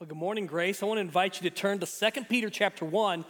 [0.00, 0.82] Well, good morning, Grace.
[0.82, 3.22] I want to invite you to turn to 2 Peter chapter 1,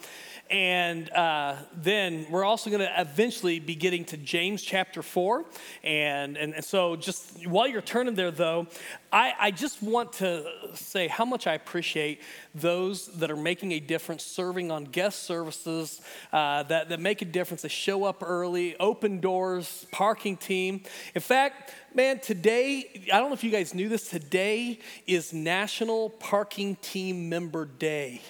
[0.52, 5.44] and uh, then we're also going to eventually be getting to James chapter 4.
[5.82, 8.68] And, and, and so, just while you're turning there, though,
[9.12, 12.20] I, I just want to say how much I appreciate
[12.54, 16.00] those that are making a difference, serving on guest services
[16.32, 17.62] uh, that, that make a difference.
[17.62, 20.82] They show up early, open doors, parking team.
[21.16, 26.10] In fact, man, today, I don't know if you guys knew this, today is National
[26.10, 28.20] Parking Team Member Day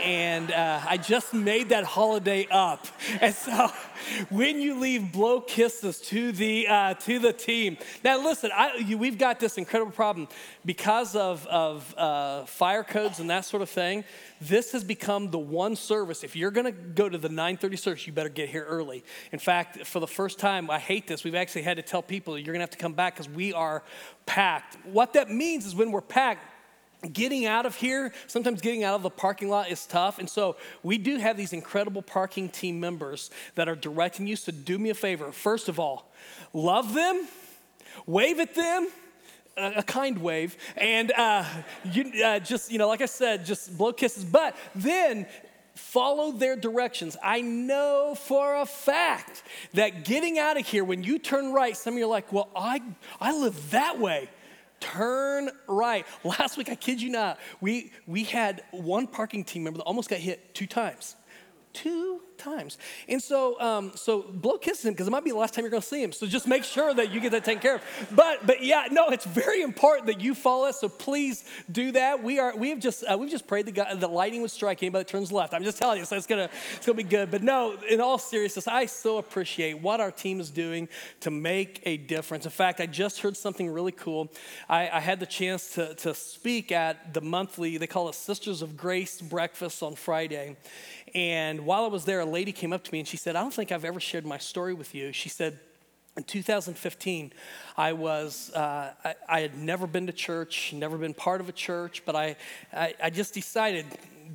[0.00, 2.86] and uh, I just made that holiday up.
[3.20, 3.68] And so,
[4.28, 7.78] when you leave, blow kisses to the uh, to the team.
[8.04, 10.28] Now, listen, I, you, we've got this incredible problem
[10.64, 14.04] because of of uh, fire codes and that sort of thing.
[14.40, 16.22] This has become the one service.
[16.22, 19.04] If you're going to go to the 9:30 service, you better get here early.
[19.32, 21.24] In fact, for the first time, I hate this.
[21.24, 23.52] We've actually had to tell people you're going to have to come back because we
[23.52, 23.82] are
[24.26, 24.76] packed.
[24.84, 26.44] What that means is when we're packed
[27.12, 30.18] getting out of here, sometimes getting out of the parking lot is tough.
[30.18, 34.36] And so we do have these incredible parking team members that are directing you.
[34.36, 35.30] So do me a favor.
[35.32, 36.10] First of all,
[36.52, 37.28] love them,
[38.06, 38.88] wave at them.
[39.60, 41.42] A, kind wave, and uh,
[41.82, 44.24] you, uh, just, you know, like I said, just blow kisses.
[44.24, 45.26] But then
[45.74, 47.16] follow their directions.
[47.24, 49.42] I know for a fact
[49.74, 52.50] that getting out of here, when you turn right, some of you are like, well,
[52.54, 52.80] I,
[53.20, 54.28] I live that way
[54.80, 56.06] turn right.
[56.24, 60.08] Last week, I kid you not, we, we had one parking team member that almost
[60.08, 61.16] got hit two times.
[61.72, 62.78] Two times.
[63.08, 65.70] And so, um, so blow kisses him because it might be the last time you're
[65.70, 66.12] going to see him.
[66.12, 67.82] So just make sure that you get that taken care of.
[68.12, 70.80] But, but yeah, no, it's very important that you follow us.
[70.80, 72.22] So please do that.
[72.22, 74.82] We are, we have just, uh, we've just prayed the God, the lightning would strike
[74.82, 75.52] anybody that turns left.
[75.52, 77.30] I'm just telling you, so it's gonna, it's gonna be good.
[77.30, 80.88] But no, in all seriousness, I so appreciate what our team is doing
[81.20, 82.44] to make a difference.
[82.44, 84.32] In fact, I just heard something really cool.
[84.68, 88.62] I, I had the chance to, to speak at the monthly, they call it Sisters
[88.62, 90.56] of Grace breakfast on Friday.
[91.14, 93.40] And while I was there, a lady came up to me and she said, I
[93.40, 95.12] don't think I've ever shared my story with you.
[95.12, 95.58] She said,
[96.16, 97.32] in 2015,
[97.76, 101.52] I was, uh, I, I, had never been to church, never been part of a
[101.52, 102.34] church, but I,
[102.72, 103.86] I, I just decided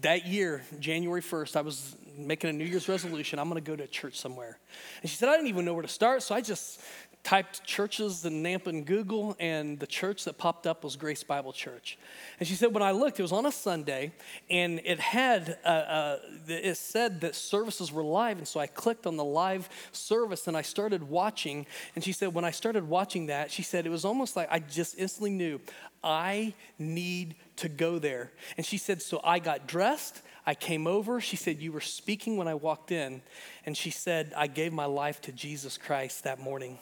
[0.02, 3.38] that year, January 1st, I was making a New Year's resolution.
[3.38, 4.59] I'm going to go to a church somewhere.
[5.02, 6.80] And she said, I didn't even know where to start, so I just
[7.23, 11.53] typed churches in Nampa in Google, and the church that popped up was Grace Bible
[11.53, 11.97] Church.
[12.38, 14.11] And she said, when I looked, it was on a Sunday,
[14.50, 19.07] and it had, uh, uh, it said that services were live, and so I clicked
[19.07, 21.66] on the live service and I started watching.
[21.95, 24.59] And she said, when I started watching that, she said, it was almost like I
[24.59, 25.61] just instantly knew
[26.03, 28.31] I need to go there.
[28.57, 30.22] And she said, so I got dressed.
[30.45, 31.22] I came over.
[31.22, 33.22] She said, You were speaking when I walked in.
[33.66, 36.79] And she said, I gave my life to Jesus Christ that morning.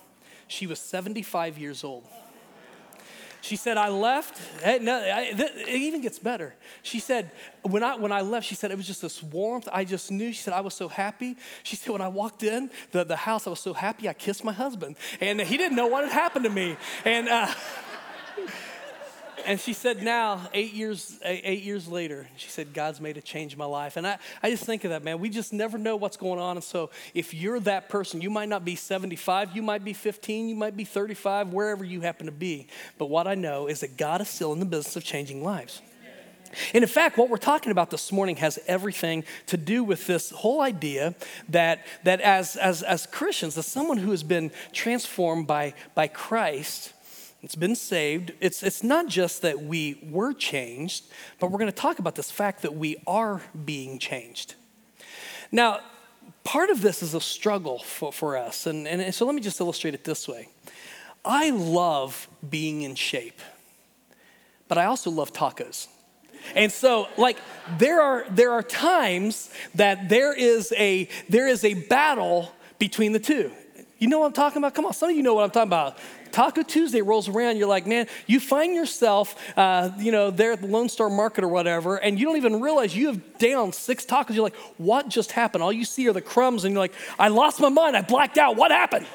[0.51, 2.03] She was 75 years old.
[3.39, 4.37] She said, I left.
[4.61, 6.53] Hey, no, I, th- it even gets better.
[6.83, 7.31] She said,
[7.63, 9.69] when I, when I left, she said, it was just this warmth.
[9.71, 10.33] I just knew.
[10.33, 11.37] She said, I was so happy.
[11.63, 14.09] She said, when I walked in the, the house, I was so happy.
[14.09, 14.97] I kissed my husband.
[15.21, 16.75] And he didn't know what had happened to me.
[17.05, 17.47] And, uh,
[19.45, 23.53] and she said now eight years eight years later she said god's made a change
[23.53, 23.97] in my life.
[23.97, 25.19] And I, I just think of that man.
[25.19, 26.57] We just never know what's going on.
[26.57, 30.49] And so if you're that person you might not be 75 you might be 15
[30.49, 32.67] you might be 35 wherever you happen to be.
[32.97, 35.81] But what i know is that god is still in the business of changing lives.
[36.73, 40.31] And in fact, what we're talking about this morning has everything to do with this
[40.31, 41.15] whole idea
[41.49, 46.93] that, that as, as, as Christians, as someone who has been transformed by, by Christ,
[47.41, 48.33] it's been saved.
[48.39, 51.05] It's, it's not just that we were changed,
[51.39, 54.55] but we're going to talk about this fact that we are being changed.
[55.51, 55.79] Now,
[56.43, 58.67] part of this is a struggle for, for us.
[58.67, 60.49] And, and so let me just illustrate it this way
[61.25, 63.39] I love being in shape,
[64.67, 65.87] but I also love tacos.
[66.55, 67.37] And so, like,
[67.77, 73.19] there are, there are times that there is, a, there is a battle between the
[73.19, 73.51] two.
[74.01, 74.73] You know what I'm talking about?
[74.73, 75.95] Come on, some of you know what I'm talking about.
[76.31, 80.61] Taco Tuesday rolls around, you're like, man, you find yourself, uh, you know, there at
[80.61, 84.03] the Lone Star Market or whatever, and you don't even realize you have down six
[84.03, 84.33] tacos.
[84.33, 85.61] You're like, what just happened?
[85.61, 87.95] All you see are the crumbs, and you're like, I lost my mind.
[87.95, 88.55] I blacked out.
[88.55, 89.05] What happened?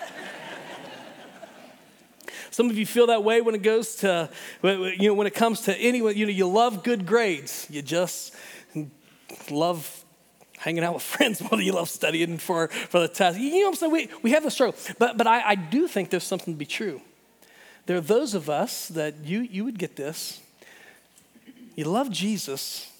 [2.53, 4.31] Some of you feel that way when it goes to,
[4.62, 7.67] you know, when it comes to anyone, you know, you love good grades.
[7.69, 8.37] You just
[9.50, 10.05] love
[10.67, 13.39] hanging out with friends more than you love studying for, for the test.
[13.39, 13.93] You know what I'm saying?
[13.93, 14.75] We, we have the struggle.
[14.99, 17.01] But, but I, I do think there's something to be true.
[17.87, 20.41] There are those of us that you, you would get this.
[21.77, 22.91] You love Jesus,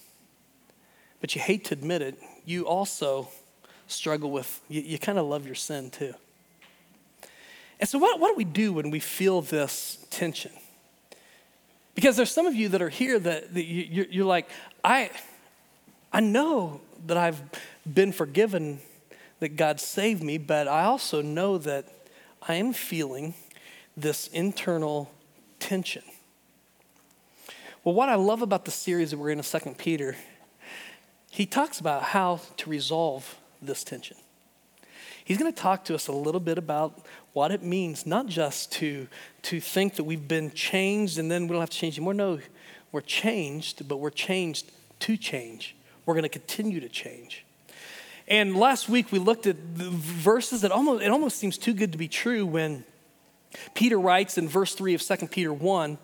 [1.21, 2.17] but you hate to admit it.
[2.45, 3.29] You also
[3.89, 6.15] struggle with, you, you kind of love your sin too.
[7.81, 10.53] And so, what, what do we do when we feel this tension?
[11.97, 14.49] Because there's some of you that are here that, that you, you're like,
[14.85, 15.11] I,
[16.13, 17.43] I know that I've
[17.93, 18.81] been forgiven,
[19.41, 21.87] that God saved me, but I also know that
[22.49, 23.35] I am feeling
[23.97, 25.11] this internal
[25.59, 26.03] tension.
[27.85, 30.17] Well, what I love about the series that we're in, Second Peter,
[31.31, 34.17] he talks about how to resolve this tension.
[35.25, 38.71] He's going to talk to us a little bit about what it means, not just
[38.73, 39.09] to,
[39.43, 42.15] to think that we've been changed and then we don't have to change anymore.
[42.15, 42.39] No,
[42.93, 44.71] we're changed, but we're changed
[45.01, 45.77] to change.
[46.07, 47.45] We're going to continue to change.
[48.29, 51.93] And last week we looked at the verses that almost, it almost seems too good
[51.93, 52.85] to be true when
[53.75, 55.99] Peter writes in verse 3 of 2 Peter 1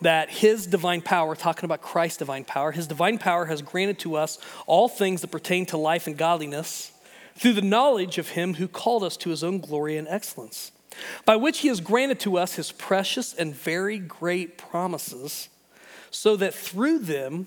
[0.00, 4.16] that his divine power, talking about Christ's divine power, his divine power has granted to
[4.16, 6.92] us all things that pertain to life and godliness
[7.36, 10.72] through the knowledge of him who called us to his own glory and excellence,
[11.24, 15.48] by which he has granted to us his precious and very great promises,
[16.10, 17.46] so that through them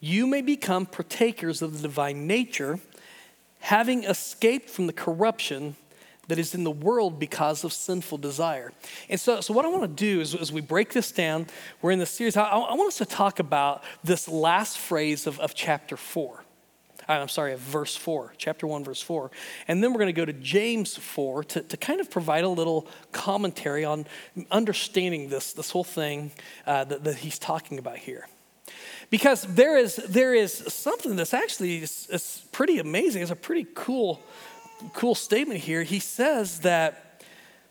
[0.00, 2.78] you may become partakers of the divine nature,
[3.60, 5.76] having escaped from the corruption
[6.28, 8.72] that is in the world because of sinful desire.
[9.08, 11.46] And so, so what I want to do is, as we break this down,
[11.82, 15.38] we're in the series, I, I want us to talk about this last phrase of,
[15.40, 16.42] of chapter four.
[17.08, 19.30] Uh, I'm sorry, of verse 4, chapter 1, verse 4.
[19.68, 22.48] And then we're going to go to James 4 to, to kind of provide a
[22.48, 24.06] little commentary on
[24.50, 26.32] understanding this, this whole thing
[26.66, 28.26] uh, that, that he's talking about here.
[29.10, 33.22] Because there is, there is something that's actually is pretty amazing.
[33.22, 34.20] It's a pretty cool,
[34.94, 35.82] cool statement here.
[35.82, 37.22] He says that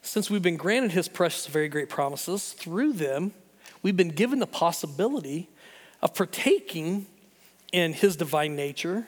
[0.01, 3.33] since we've been granted his precious, very great promises, through them,
[3.81, 5.49] we've been given the possibility
[6.01, 7.07] of partaking
[7.73, 9.07] in his divine nature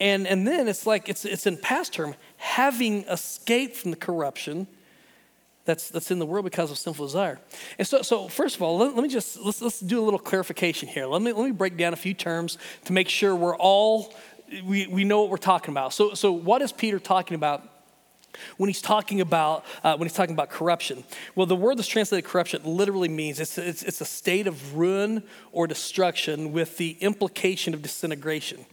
[0.00, 4.66] and, and then it's like, it's, it's in past term, having escaped from the corruption
[5.64, 7.38] that's, that's in the world because of sinful desire.
[7.78, 10.18] And so, so first of all, let, let, me just, let's, let's do a little
[10.18, 11.06] clarification here.
[11.06, 14.14] Let me, let me break down a few terms to make sure we're all,
[14.64, 15.92] we, we know what we're talking about.
[15.92, 17.62] So, so what is Peter talking about
[18.56, 21.04] when he's talking about uh, when he's talking about corruption
[21.34, 25.22] well the word that's translated corruption literally means it's, it's, it's, a state of ruin
[25.52, 28.64] or destruction with the implication of disintegration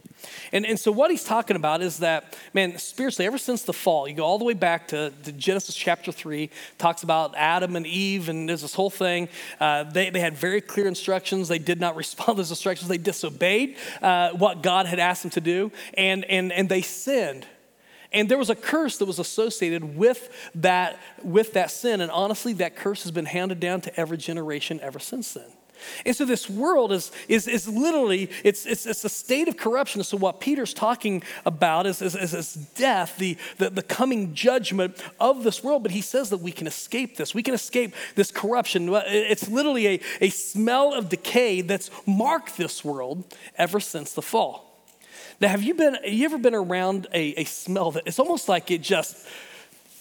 [0.52, 4.06] and, and so, what he's talking about is that, man, spiritually, ever since the fall,
[4.06, 7.86] you go all the way back to, to Genesis chapter 3, talks about Adam and
[7.86, 9.28] Eve, and there's this whole thing.
[9.60, 11.48] Uh, they, they had very clear instructions.
[11.48, 15.30] They did not respond to those instructions, they disobeyed uh, what God had asked them
[15.32, 17.46] to do, and, and, and they sinned.
[18.12, 22.00] And there was a curse that was associated with that, with that sin.
[22.00, 25.50] And honestly, that curse has been handed down to every generation ever since then.
[26.04, 30.02] And so this world is, is, is literally, it's, it's, it's a state of corruption.
[30.04, 35.44] So what Peter's talking about is, is, is death, the, the, the coming judgment of
[35.44, 35.82] this world.
[35.82, 37.34] But he says that we can escape this.
[37.34, 38.88] We can escape this corruption.
[39.06, 43.24] It's literally a, a smell of decay that's marked this world
[43.56, 44.71] ever since the fall.
[45.42, 48.48] Now, have you been, have you ever been around a, a smell that it's almost
[48.48, 49.26] like it just,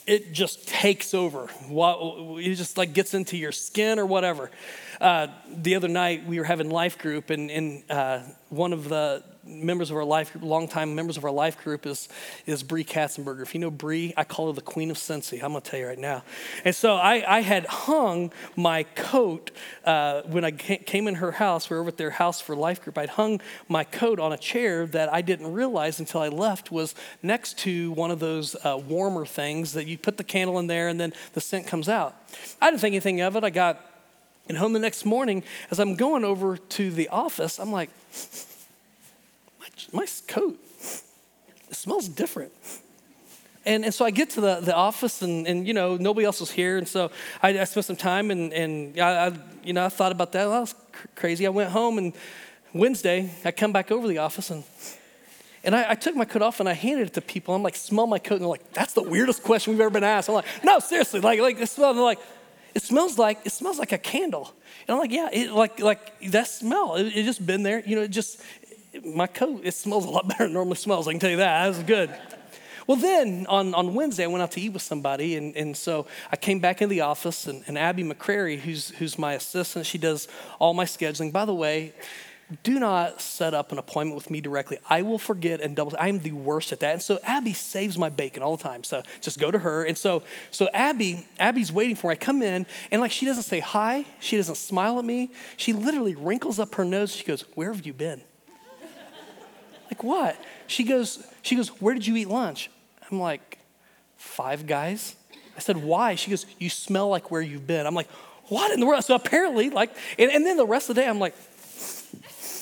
[0.06, 1.48] it just takes over.
[1.68, 4.52] It just like gets into your skin or whatever.
[5.00, 9.24] Uh, the other night we were having life group, and, and uh, one of the
[9.44, 12.10] members of our life group, longtime members of our life group, is
[12.46, 13.42] is Bree Katzenberger.
[13.42, 15.44] If you know Bree, I call her the Queen of Cincy.
[15.44, 16.24] I'm gonna tell you right now.
[16.64, 19.52] And so I, I had hung my coat
[19.86, 21.70] uh, when I came in her house.
[21.70, 22.98] We were over at their house for life group.
[22.98, 26.96] I'd hung my coat on a chair that I didn't realize until I left was
[27.24, 30.88] next to one of those uh, warmer things that you put the candle in there
[30.88, 32.16] and then the scent comes out.
[32.62, 33.44] I didn't think anything of it.
[33.44, 33.88] I got
[34.50, 37.90] and home the next morning, as I'm going over to the office, I'm like,
[39.92, 40.60] my, coat,
[41.70, 42.52] it smells different.
[43.66, 46.40] And, and so I get to the, the office and, and, you know, nobody else
[46.40, 46.78] was here.
[46.78, 47.12] And so
[47.44, 49.34] I, I spent some time and, and I, I,
[49.64, 50.46] you know, I thought about that.
[50.46, 51.46] Well, that was cr- crazy.
[51.46, 52.14] I went home and
[52.74, 54.64] Wednesday, I come back over the office and,
[55.64, 57.54] and I, I, took my coat off and I handed it to people.
[57.54, 58.36] I'm like, smell my coat.
[58.36, 60.28] And they're like, that's the weirdest question we've ever been asked.
[60.30, 61.20] I'm like, no, seriously.
[61.20, 61.94] Like, like, this smell.
[61.94, 62.20] they're like,
[62.74, 64.54] it smells like it smells like a candle.
[64.88, 66.96] And I'm like, yeah, it, like like that smell.
[66.96, 67.84] It, it just been there.
[67.86, 68.42] You know, it just
[69.04, 69.62] my coat.
[69.64, 71.08] It smells a lot better than normally smells.
[71.08, 71.64] I can tell you that.
[71.64, 72.10] That was good.
[72.88, 76.08] Well, then on, on Wednesday, I went out to eat with somebody, and, and so
[76.32, 79.98] I came back in the office, and, and Abby McCrary, who's, who's my assistant, she
[79.98, 80.28] does
[80.60, 81.32] all my scheduling.
[81.32, 81.94] By the way,
[82.64, 84.78] do not set up an appointment with me directly.
[84.90, 85.94] I will forget and double.
[85.98, 86.94] I am the worst at that.
[86.94, 88.84] And so Abby saves my bacon all the time.
[88.84, 89.86] So just go to her.
[89.86, 92.14] And so so Abby, Abby's waiting for me.
[92.14, 94.06] I come in and like she doesn't say hi.
[94.20, 95.32] She doesn't smile at me.
[95.56, 97.16] She literally wrinkles up her nose.
[97.16, 98.22] She goes, "Where have you been?"
[99.92, 100.36] Like what?
[100.68, 102.70] She goes, she goes, "Where did you eat lunch?"
[103.12, 103.60] I'm like,
[104.16, 105.16] five guys.
[105.58, 106.16] I said, why?
[106.16, 107.86] She goes, you smell like where you've been.
[107.86, 108.10] I'm like,
[108.46, 109.04] what in the world?
[109.04, 111.36] So apparently, like, and, and then the rest of the day, I'm like,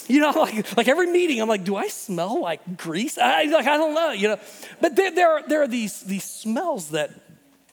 [0.07, 3.17] you know, like, like every meeting, I'm like, do I smell like grease?
[3.17, 4.39] I, like, I don't know, you know.
[4.81, 7.11] But there, there, are, there are these, these smells that,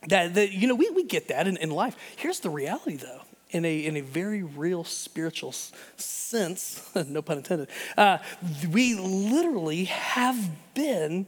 [0.09, 1.97] that, that, you know, we, we get that in, in life.
[2.17, 3.23] Here's the reality, though.
[3.50, 8.19] In a, in a very real spiritual sense, no pun intended, uh,
[8.71, 11.26] we literally have been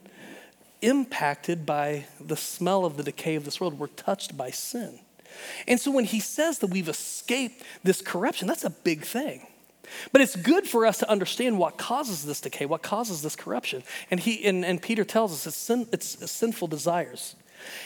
[0.83, 3.79] impacted by the smell of the decay of this world.
[3.79, 4.99] We're touched by sin.
[5.67, 9.47] And so when he says that we've escaped this corruption, that's a big thing.
[10.13, 13.83] But it's good for us to understand what causes this decay, what causes this corruption.
[14.11, 17.37] And, he, and, and Peter tells us it's, sin, it's sinful desires.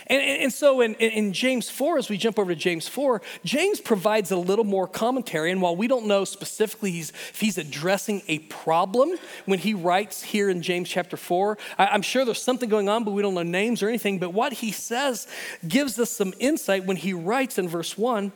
[0.06, 3.80] And, and, so in, in, James 4, as we jump over to James 4, James
[3.80, 5.50] provides a little more commentary.
[5.50, 10.22] And while we don't know specifically he's, if he's addressing a problem when he writes
[10.22, 13.34] here in James chapter 4, I, I'm sure there's something going on, but we don't
[13.34, 14.18] know names or anything.
[14.18, 15.26] But what he says
[15.66, 18.32] gives us some insight when he writes in verse 1.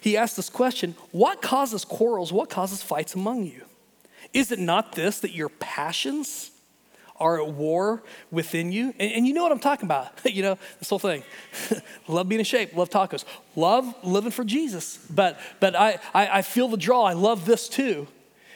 [0.00, 2.32] He asks this question What causes quarrels?
[2.32, 3.64] What causes fights among you?
[4.32, 6.50] Is it not this that your passions
[7.20, 8.94] are at war within you.
[8.98, 10.12] And, and, you know what I'm talking about.
[10.24, 11.22] you know, this whole thing.
[12.08, 13.24] love being in shape, love tacos,
[13.54, 14.98] love living for Jesus.
[15.10, 17.04] But, but I, I, I feel the draw.
[17.04, 18.08] I love this too.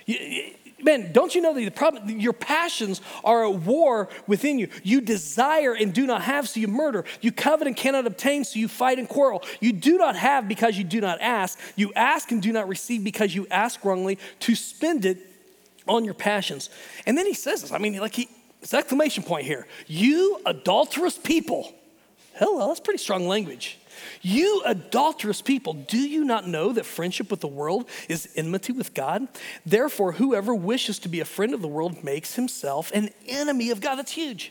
[0.06, 0.54] You,
[0.84, 4.68] man, don't you know that the problem, your passions are at war within you?
[4.82, 7.04] You desire and do not have, so you murder.
[7.20, 9.42] You covet and cannot obtain, so you fight and quarrel.
[9.60, 11.58] You do not have because you do not ask.
[11.76, 15.18] You ask and do not receive because you ask wrongly to spend it
[15.86, 16.70] on your passions.
[17.06, 17.72] And then he says this.
[17.72, 18.28] I mean, like he,
[18.64, 19.66] it's exclamation point here.
[19.86, 21.70] You adulterous people.
[22.36, 23.78] Hello, that's pretty strong language.
[24.22, 28.94] You adulterous people, do you not know that friendship with the world is enmity with
[28.94, 29.28] God?
[29.66, 33.82] Therefore, whoever wishes to be a friend of the world makes himself an enemy of
[33.82, 33.96] God.
[33.96, 34.50] That's huge.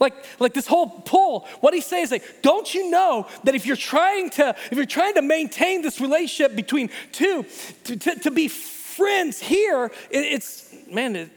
[0.00, 3.66] Like, like this whole pull, what he's saying is like, don't you know that if
[3.66, 7.46] you're trying to, if you're trying to maintain this relationship between two,
[7.84, 11.30] to, to, to be friends here, it, it's man, it,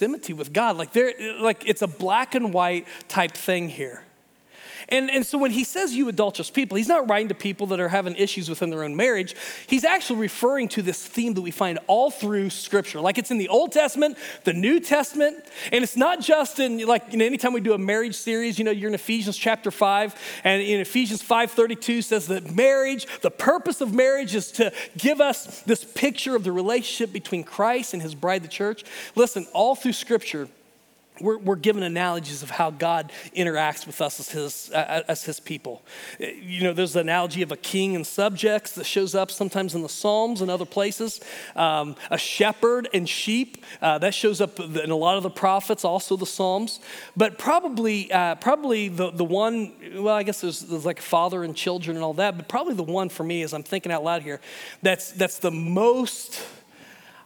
[0.00, 0.76] enmity with God.
[0.76, 4.02] Like there, like it's a black and white type thing here.
[4.90, 7.80] And, and so when he says you adulterous people, he's not writing to people that
[7.80, 9.34] are having issues within their own marriage.
[9.66, 13.00] He's actually referring to this theme that we find all through Scripture.
[13.00, 17.12] Like it's in the Old Testament, the New Testament, and it's not just in like
[17.12, 20.14] you know, anytime we do a marriage series, you know, you're in Ephesians chapter 5,
[20.44, 25.60] and in Ephesians 5:32 says that marriage, the purpose of marriage is to give us
[25.62, 28.84] this picture of the relationship between Christ and his bride, the church.
[29.14, 30.48] Listen, all through Scripture,
[31.20, 35.82] we're, we're given analogies of how God interacts with us as his, as his people.
[36.18, 39.82] You know, there's the analogy of a king and subjects that shows up sometimes in
[39.82, 41.20] the Psalms and other places.
[41.56, 45.84] Um, a shepherd and sheep, uh, that shows up in a lot of the prophets,
[45.84, 46.80] also the Psalms.
[47.16, 51.54] But probably, uh, probably the, the one, well, I guess there's, there's like father and
[51.54, 54.22] children and all that, but probably the one for me, as I'm thinking out loud
[54.22, 54.40] here,
[54.82, 56.40] that's, that's the most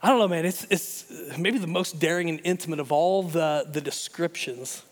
[0.04, 1.04] I don't know, man, it's, it's
[1.38, 4.82] maybe the most daring and intimate of all the, the descriptions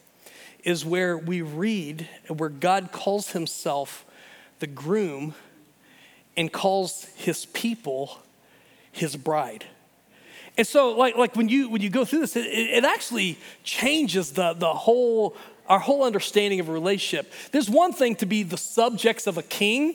[0.62, 4.04] is where we read where God calls himself
[4.60, 5.34] the groom
[6.36, 8.18] and calls his people
[8.92, 9.64] his bride.
[10.56, 14.32] And so, like, like when you when you go through this, it, it actually changes
[14.32, 15.36] the, the whole
[15.66, 17.32] our whole understanding of a relationship.
[17.52, 19.94] There's one thing to be the subjects of a king,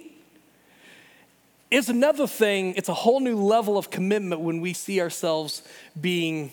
[1.76, 5.62] it's another thing, it's a whole new level of commitment when we see ourselves
[6.00, 6.52] being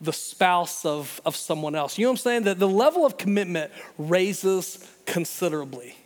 [0.00, 1.98] the spouse of, of someone else.
[1.98, 2.42] You know what I'm saying?
[2.44, 5.96] That the level of commitment raises considerably.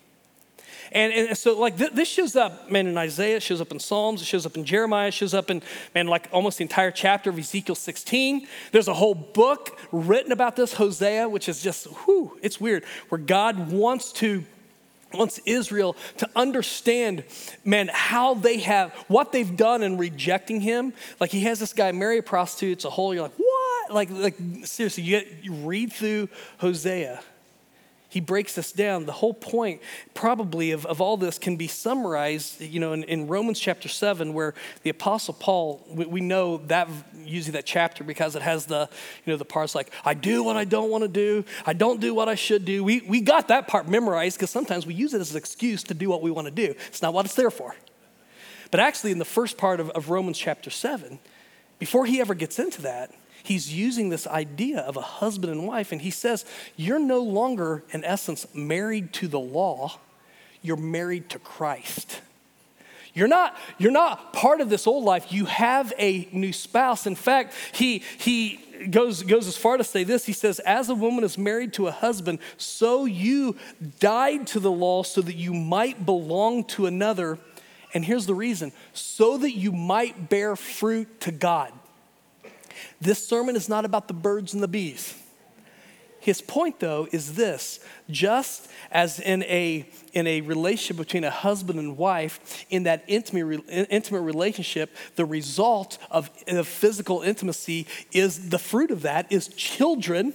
[0.93, 3.81] And, and so, like, th- this shows up, man, in Isaiah, it shows up in
[3.81, 5.63] Psalms, it shows up in Jeremiah, it shows up in,
[5.95, 8.47] man, like almost the entire chapter of Ezekiel 16.
[8.73, 13.19] There's a whole book written about this, Hosea, which is just, whew, it's weird, where
[13.19, 14.45] God wants to
[15.15, 17.25] wants Israel to understand,
[17.65, 20.93] man, how they have, what they've done in rejecting him.
[21.21, 23.93] Like he has this guy marry a prostitute, it's a whole, you're like, what?
[23.93, 26.29] Like, like seriously, you, get, you read through
[26.59, 27.23] Hosea
[28.13, 29.07] he breaks this down.
[29.07, 29.81] The whole point,
[30.13, 34.35] probably, of, of all this can be summarized, you know, in, in Romans chapter 7,
[34.35, 34.53] where
[34.83, 36.91] the Apostle Paul, we, we, know that
[37.25, 38.87] using that chapter because it has the,
[39.25, 42.03] you know, the parts like, I do what I don't want to do, I don't
[42.03, 42.85] do what I should do.
[42.85, 45.95] We, we got that part memorized because sometimes we use it as an excuse to
[45.95, 46.75] do what we want to do.
[46.89, 47.75] It's not what it's there for.
[48.71, 51.19] But actually, in the first part of, of Romans chapter 7,
[51.79, 53.11] before he ever gets into that,
[53.43, 56.45] he's using this idea of a husband and wife, and he says,
[56.77, 59.99] You're no longer, in essence, married to the law,
[60.63, 62.21] you're married to Christ.
[63.15, 65.33] You're not, you're not part of this old life.
[65.33, 67.07] You have a new spouse.
[67.07, 70.25] In fact, he, he goes, goes as far to say this.
[70.25, 73.57] He says, As a woman is married to a husband, so you
[74.01, 77.39] died to the law so that you might belong to another
[77.95, 81.73] And here's the reason so that you might bear fruit to God.
[83.01, 85.15] This sermon is not about the birds and the bees.
[86.23, 91.81] His point, though, is this just as in a, in a relationship between a husband
[91.81, 98.59] and wife, in that intimate, intimate relationship, the result of, of physical intimacy is the
[98.61, 100.33] fruit of that is children.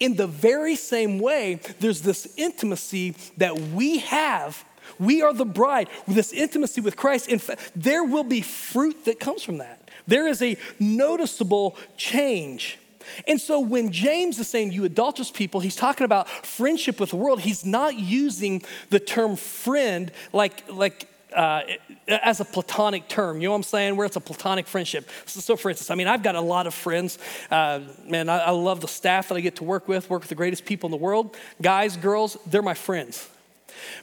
[0.00, 4.64] In the very same way, there's this intimacy that we have.
[4.98, 7.28] We are the bride, with this intimacy with Christ.
[7.28, 9.77] In fact, there will be fruit that comes from that.
[10.08, 12.78] There is a noticeable change.
[13.26, 17.16] And so when James is saying, you adulterous people, he's talking about friendship with the
[17.16, 17.40] world.
[17.40, 21.62] He's not using the term friend like, like uh,
[22.06, 23.40] as a platonic term.
[23.40, 23.96] You know what I'm saying?
[23.96, 25.08] Where it's a platonic friendship.
[25.26, 27.18] So, for instance, I mean, I've got a lot of friends.
[27.50, 30.28] Uh, man, I, I love the staff that I get to work with, work with
[30.28, 31.36] the greatest people in the world.
[31.60, 33.28] Guys, girls, they're my friends.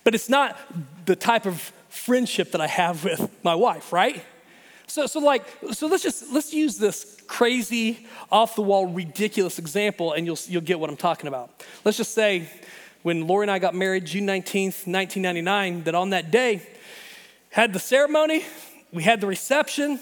[0.04, 0.58] But it's not
[1.06, 4.24] the type of friendship that I have with my wife, right?
[4.88, 10.14] So, so like, so let's just let's use this crazy, off the wall, ridiculous example,
[10.14, 11.64] and you'll you'll get what I'm talking about.
[11.84, 12.50] Let's just say
[13.04, 16.68] when Lori and I got married, June 19th, 1999, that on that day,
[17.50, 18.44] had the ceremony,
[18.92, 20.00] we had the reception,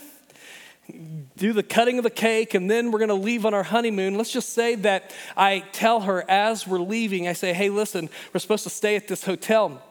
[1.38, 4.18] do the cutting of the cake, and then we're gonna leave on our honeymoon.
[4.18, 8.40] Let's just say that I tell her as we're leaving, I say, hey, listen, we're
[8.40, 9.82] supposed to stay at this hotel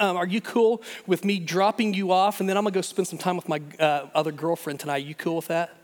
[0.00, 3.06] um, are you cool with me dropping you off and then I'm gonna go spend
[3.06, 5.04] some time with my uh, other girlfriend tonight?
[5.04, 5.76] Are you cool with that?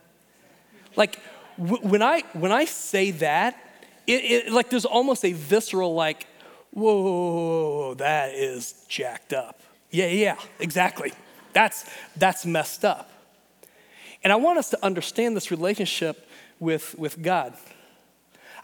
[0.97, 1.21] Like,
[1.59, 3.57] w- when, I, when I say that,
[4.07, 6.27] it, it, like there's almost a visceral, like,
[6.73, 9.61] whoa, that is jacked up.
[9.91, 11.13] Yeah, yeah, exactly.
[11.53, 11.85] That's,
[12.17, 13.11] that's messed up.
[14.25, 17.55] And I want us to understand this relationship with, with God.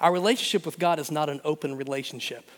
[0.01, 2.51] Our relationship with God is not an open relationship.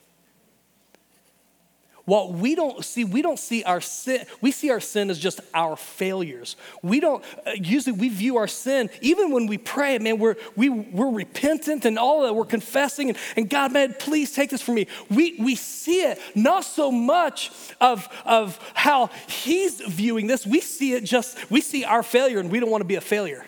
[2.06, 5.40] What we don't see, we don't see our sin, we see our sin as just
[5.54, 6.54] our failures.
[6.82, 10.68] We don't, uh, usually we view our sin, even when we pray, man, we're, we,
[10.68, 14.74] we're repentant and all that, we're confessing, and, and God, man, please take this from
[14.74, 14.86] me.
[15.08, 17.50] We, we see it not so much
[17.80, 22.50] of, of how He's viewing this, we see it just, we see our failure and
[22.50, 23.46] we don't want to be a failure.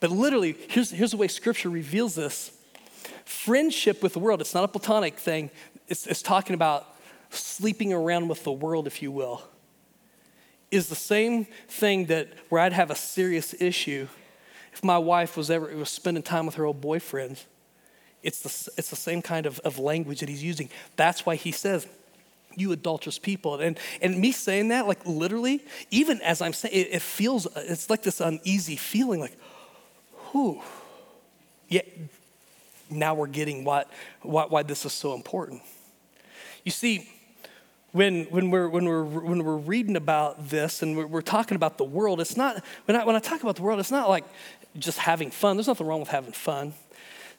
[0.00, 2.52] But literally, here's, here's the way Scripture reveals this
[3.24, 5.50] friendship with the world, it's not a platonic thing.
[5.88, 6.86] It's, it's talking about
[7.30, 9.42] sleeping around with the world, if you will,
[10.70, 14.08] is the same thing that where I'd have a serious issue
[14.72, 17.42] if my wife was ever was spending time with her old boyfriend.
[18.22, 20.68] It's the, it's the same kind of, of language that he's using.
[20.96, 21.86] That's why he says,
[22.56, 23.56] you adulterous people.
[23.60, 27.88] And, and me saying that, like literally, even as I'm saying, it, it feels, it's
[27.88, 29.36] like this uneasy feeling like,
[30.32, 30.60] whew.
[31.68, 31.82] Yeah,
[32.90, 33.90] now we're getting what,
[34.22, 35.62] what, why this is so important.
[36.64, 37.08] You see,
[37.92, 41.78] when, when, we're, when, we're, when we're reading about this and we're, we're talking about
[41.78, 44.24] the world, it's not, when I, when I talk about the world, it's not like
[44.78, 45.56] just having fun.
[45.56, 46.74] There's nothing wrong with having fun.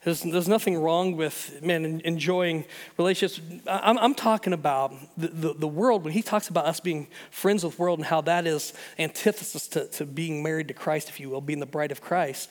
[0.03, 2.63] There's, there's nothing wrong with, man, enjoying
[2.97, 3.41] relationships.
[3.67, 7.65] I'm, I'm talking about the, the, the, world, when he talks about us being friends
[7.65, 11.19] with the world and how that is antithesis to, to being married to Christ, if
[11.19, 12.49] you will, being the bride of Christ.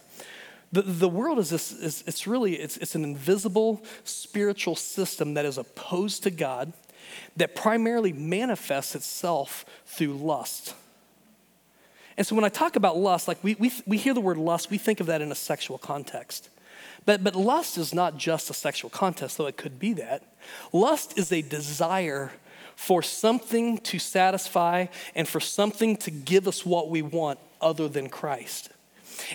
[0.71, 5.45] The, the world is this, is, it's really, it's, it's an invisible spiritual system that
[5.45, 6.73] is opposed to God,
[7.37, 10.75] that primarily manifests itself through lust.
[12.19, 14.71] And so when I talk about lust, like we, we, we hear the word lust,
[14.71, 16.51] we think of that in a sexual context.
[17.07, 20.23] But, but lust is not just a sexual contest, though it could be that.
[20.73, 22.33] Lust is a desire
[22.77, 28.09] for something to satisfy and for something to give us what we want other than
[28.09, 28.71] Christ.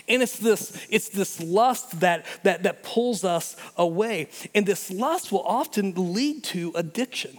[0.08, 4.28] And it's this, it's this lust that, that, that pulls us away.
[4.54, 7.38] And this lust will often lead to addiction.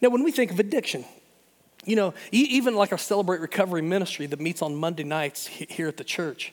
[0.00, 1.04] Now, when we think of addiction,
[1.84, 5.96] you know, even like our Celebrate Recovery ministry that meets on Monday nights here at
[5.96, 6.52] the church,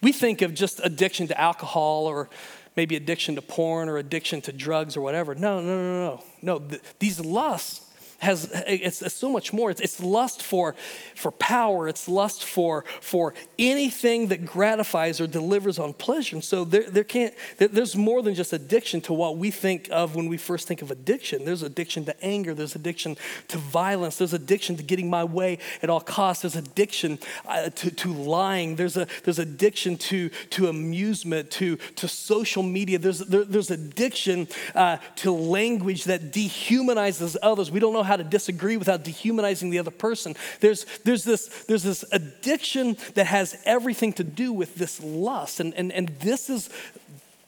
[0.00, 2.30] we think of just addiction to alcohol or
[2.76, 5.34] maybe addiction to porn or addiction to drugs or whatever.
[5.34, 6.24] No, no, no, no.
[6.40, 7.87] No, these lusts
[8.18, 9.70] has it's, it's, so much more.
[9.70, 10.74] It's, it's lust for,
[11.14, 11.88] for power.
[11.88, 16.36] It's lust for, for anything that gratifies or delivers on pleasure.
[16.36, 19.88] And so there, there can't, there, there's more than just addiction to what we think
[19.92, 21.44] of when we first think of addiction.
[21.44, 22.54] There's addiction to anger.
[22.54, 23.16] There's addiction
[23.48, 24.16] to violence.
[24.16, 26.42] There's addiction to getting my way at all costs.
[26.42, 28.74] There's addiction uh, to, to lying.
[28.74, 32.98] There's, a, there's addiction to, to amusement, to, to social media.
[32.98, 37.70] There's, there, there's addiction uh, to language that dehumanizes others.
[37.70, 40.34] We don't know how to disagree without dehumanizing the other person.
[40.60, 45.60] There's, there's, this, there's this addiction that has everything to do with this lust.
[45.60, 46.70] And, and, and this, is,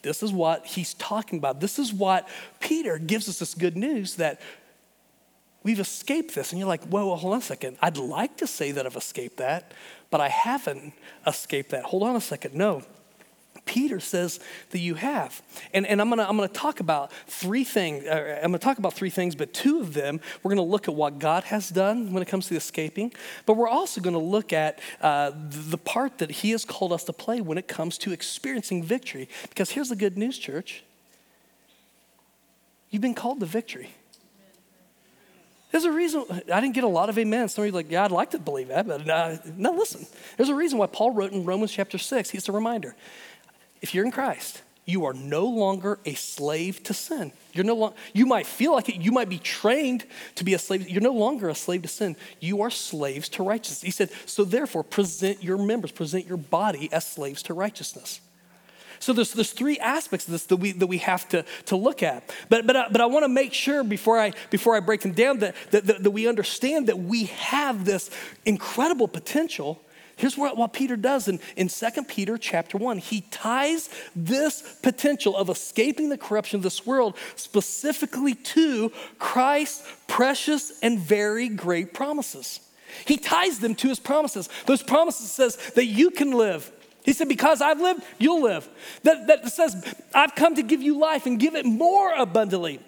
[0.01, 1.59] this is what he's talking about.
[1.59, 4.39] This is what Peter gives us this good news that
[5.63, 6.51] we've escaped this.
[6.51, 7.77] And you're like, whoa, well, hold on a second.
[7.81, 9.73] I'd like to say that I've escaped that,
[10.09, 10.93] but I haven't
[11.27, 11.83] escaped that.
[11.85, 12.55] Hold on a second.
[12.55, 12.83] No.
[13.65, 14.39] Peter says
[14.71, 15.41] that you have.
[15.73, 18.05] And, and I'm gonna, I'm gonna talk about three things.
[18.05, 20.95] Uh, I'm gonna talk about three things, but two of them, we're gonna look at
[20.95, 23.13] what God has done when it comes to escaping,
[23.45, 27.13] but we're also gonna look at uh, the part that He has called us to
[27.13, 29.29] play when it comes to experiencing victory.
[29.49, 30.83] Because here's the good news, church
[32.89, 33.89] you've been called to victory.
[35.71, 37.47] There's a reason, I didn't get a lot of amen.
[37.47, 40.05] Some of you like, yeah, I'd like to believe that, but uh, no, listen.
[40.35, 42.93] There's a reason why Paul wrote in Romans chapter 6, he's a reminder.
[43.81, 47.31] If you're in Christ, you are no longer a slave to sin.
[47.53, 50.59] You're no long, you might feel like it, you might be trained to be a
[50.59, 50.89] slave.
[50.89, 52.15] You're no longer a slave to sin.
[52.39, 53.81] You are slaves to righteousness.
[53.81, 58.21] He said, so therefore, present your members, present your body as slaves to righteousness.
[58.99, 62.03] So there's, there's three aspects of this that we, that we have to, to look
[62.03, 62.31] at.
[62.49, 65.13] But, but, uh, but I want to make sure before I, before I break them
[65.13, 68.11] down that, that, that, that we understand that we have this
[68.45, 69.81] incredible potential
[70.15, 72.97] Here's what, what Peter does in, in 2 Peter chapter 1.
[72.99, 80.79] He ties this potential of escaping the corruption of this world specifically to Christ's precious
[80.81, 82.59] and very great promises.
[83.05, 84.49] He ties them to his promises.
[84.65, 86.71] Those promises says that you can live
[87.03, 88.67] he said, Because I've lived, you'll live.
[89.03, 92.79] That, that says, I've come to give you life and give it more abundantly.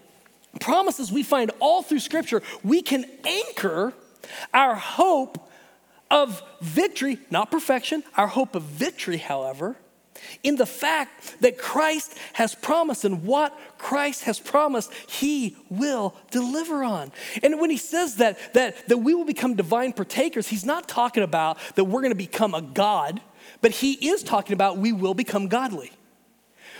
[0.59, 2.41] Promises we find all through Scripture.
[2.63, 3.93] We can anchor
[4.53, 5.49] our hope
[6.09, 9.75] of victory, not perfection, our hope of victory, however,
[10.43, 16.83] in the fact that Christ has promised and what Christ has promised, he will deliver
[16.83, 17.11] on.
[17.41, 21.23] And when he says that, that, that we will become divine partakers, he's not talking
[21.23, 23.21] about that we're going to become a God
[23.61, 25.91] but he is talking about we will become godly.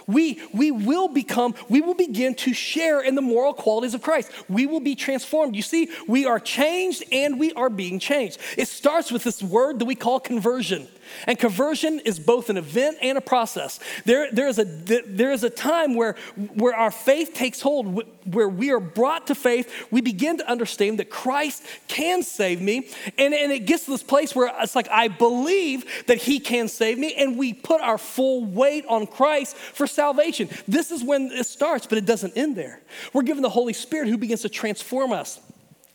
[0.07, 4.31] We, we will become, we will begin to share in the moral qualities of Christ.
[4.49, 5.55] We will be transformed.
[5.55, 8.39] You see, we are changed and we are being changed.
[8.57, 10.87] It starts with this word that we call conversion.
[11.27, 13.79] And conversion is both an event and a process.
[14.05, 16.15] There, there, is, a, there is a time where,
[16.55, 19.88] where our faith takes hold, where we are brought to faith.
[19.91, 22.89] We begin to understand that Christ can save me.
[23.17, 26.67] And, and it gets to this place where it's like, I believe that He can
[26.67, 27.13] save me.
[27.15, 30.49] And we put our full weight on Christ for salvation.
[30.67, 32.81] This is when it starts, but it doesn't end there.
[33.13, 35.39] We're given the Holy Spirit who begins to transform us.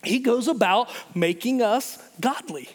[0.04, 2.68] He goes about making us godly.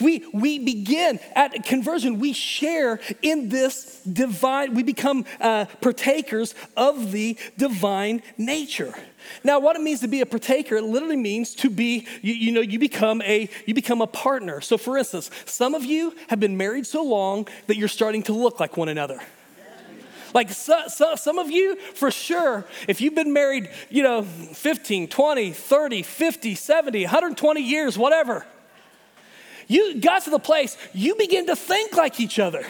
[0.00, 7.12] We, we begin at conversion, we share in this divine, we become uh, partakers of
[7.12, 8.94] the divine nature.
[9.42, 12.52] Now, what it means to be a partaker, it literally means to be, you, you,
[12.52, 14.60] know, you become a you become a partner.
[14.60, 18.32] So for instance, some of you have been married so long that you're starting to
[18.32, 19.20] look like one another.
[20.34, 25.08] Like so, so, some of you, for sure, if you've been married, you know, 15,
[25.08, 28.44] 20, 30, 50, 70, 120 years, whatever,
[29.66, 32.64] you got to the place you begin to think like each other.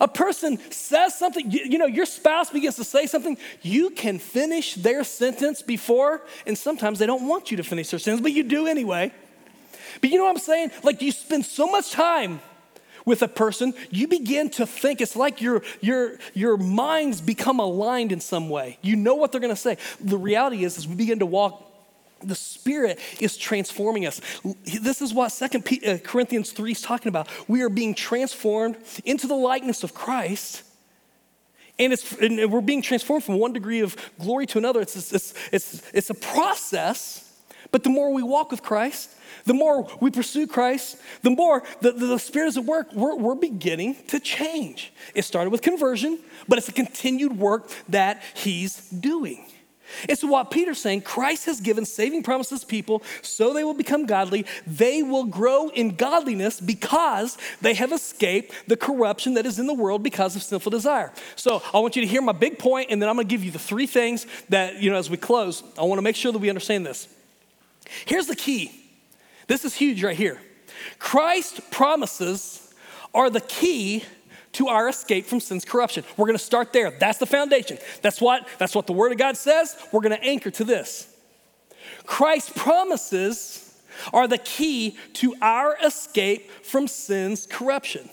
[0.00, 4.18] A person says something, you, you, know, your spouse begins to say something, you can
[4.18, 8.32] finish their sentence before, and sometimes they don't want you to finish their sentence, but
[8.32, 9.12] you do anyway.
[10.00, 10.72] But you know what I'm saying?
[10.82, 12.40] Like you spend so much time
[13.04, 18.12] with a person, you begin to think it's like your your your minds become aligned
[18.12, 18.78] in some way.
[18.80, 19.76] You know what they're going to say.
[20.00, 21.73] The reality is, is we begin to walk
[22.24, 24.20] the Spirit is transforming us.
[24.64, 27.28] This is what Second uh, Corinthians 3 is talking about.
[27.48, 30.62] We are being transformed into the likeness of Christ.
[31.78, 34.80] And, and we're being transformed from one degree of glory to another.
[34.80, 37.32] It's, it's, it's, it's a process,
[37.72, 39.10] but the more we walk with Christ,
[39.44, 43.16] the more we pursue Christ, the more the, the, the Spirit is at work, we're,
[43.16, 44.92] we're beginning to change.
[45.14, 49.46] It started with conversion, but it's a continued work that He's doing.
[50.14, 54.06] So, what Peter's saying, Christ has given saving promises to people so they will become
[54.06, 54.46] godly.
[54.66, 59.74] They will grow in godliness because they have escaped the corruption that is in the
[59.74, 61.12] world because of sinful desire.
[61.36, 63.50] So, I want you to hear my big point, and then I'm gonna give you
[63.50, 66.48] the three things that, you know, as we close, I wanna make sure that we
[66.48, 67.08] understand this.
[68.06, 68.72] Here's the key
[69.46, 70.40] this is huge right here.
[70.98, 72.72] Christ promises
[73.12, 74.04] are the key
[74.54, 76.04] to our escape from sin's corruption.
[76.16, 76.90] We're going to start there.
[76.90, 77.78] That's the foundation.
[78.02, 79.76] That's what, that's what the Word of God says.
[79.92, 81.08] We're going to anchor to this.
[82.06, 83.74] Christ's promises
[84.12, 88.08] are the key to our escape from sin's corruption.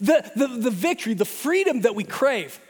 [0.00, 2.60] The, the, the victory, the freedom that we crave.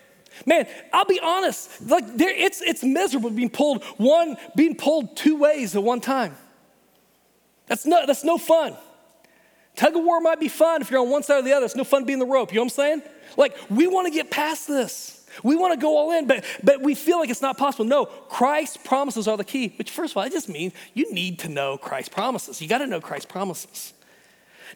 [0.47, 5.37] Man, I'll be honest, like there, it's, it's miserable being pulled one, being pulled two
[5.37, 6.37] ways at one time.
[7.67, 8.77] That's no, that's no fun.
[9.77, 11.67] Tug of war might be fun if you're on one side or the other.
[11.67, 12.53] It's no fun being the rope.
[12.53, 13.03] You know what I'm saying?
[13.37, 15.27] Like, we want to get past this.
[15.43, 17.85] We want to go all in, but, but we feel like it's not possible.
[17.85, 21.41] No, Christ's promises are the key, which, first of all, it just means you need
[21.41, 22.63] to know Christ's promises.
[22.63, 23.95] You got to know Christ's promises.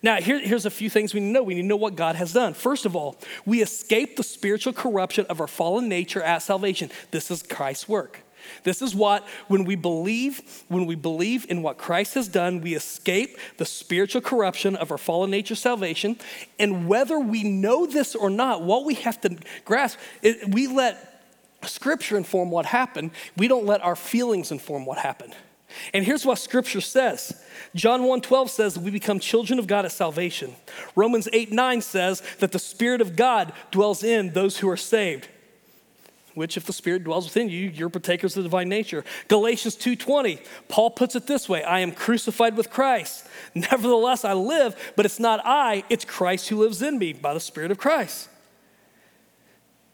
[0.03, 1.43] Now, here, here's a few things we need to know.
[1.43, 2.55] We need to know what God has done.
[2.55, 6.91] First of all, we escape the spiritual corruption of our fallen nature at salvation.
[7.11, 8.23] This is Christ's work.
[8.65, 12.75] This is what, when we believe, when we believe in what Christ has done, we
[12.75, 16.19] escape the spiritual corruption of our fallen nature salvation.
[16.59, 21.23] And whether we know this or not, what we have to grasp is we let
[21.65, 23.11] Scripture inform what happened.
[23.37, 25.35] We don't let our feelings inform what happened.
[25.93, 27.43] And here's what Scripture says.
[27.75, 30.55] John 1:12 says we become children of God at salvation.
[30.97, 35.29] Romans 8 9 says that the Spirit of God dwells in those who are saved
[36.39, 39.05] which if the spirit dwells within you you're partakers of the divine nature.
[39.29, 43.27] Galatians 2.20 paul puts it this way i am crucified with christ.
[43.55, 47.41] Nevertheless i live but it's not i it's christ who lives in me by the
[47.41, 48.29] spirit of christ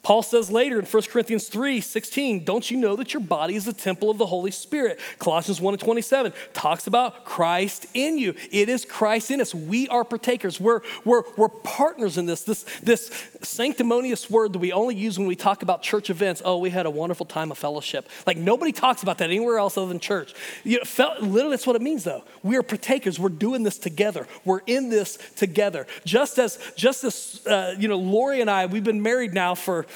[0.04, 3.64] Paul says later in 1 Corinthians 3 16, don't you know that your body is
[3.64, 5.00] the temple of the Holy Spirit?
[5.18, 8.34] Colossians 1 27 talks about Christ in you.
[8.52, 9.54] It is Christ in us.
[9.54, 10.60] We are partakers.
[10.60, 12.42] We're, we're, we're partners in this.
[12.44, 13.10] This, this
[13.42, 16.42] sanctimonious word that we only use when we talk about church events.
[16.44, 18.06] Oh, we had a wonderful time of fellowship.
[18.26, 20.34] Like nobody talks about that anywhere else other than church.
[20.64, 22.24] You know, literally, that's what it means though.
[22.42, 23.18] We are partakers.
[23.18, 24.26] We're doing this together.
[24.44, 25.86] We're in this together.
[26.04, 29.86] Just as, just as, uh, you know, Lori and I, we've been married now for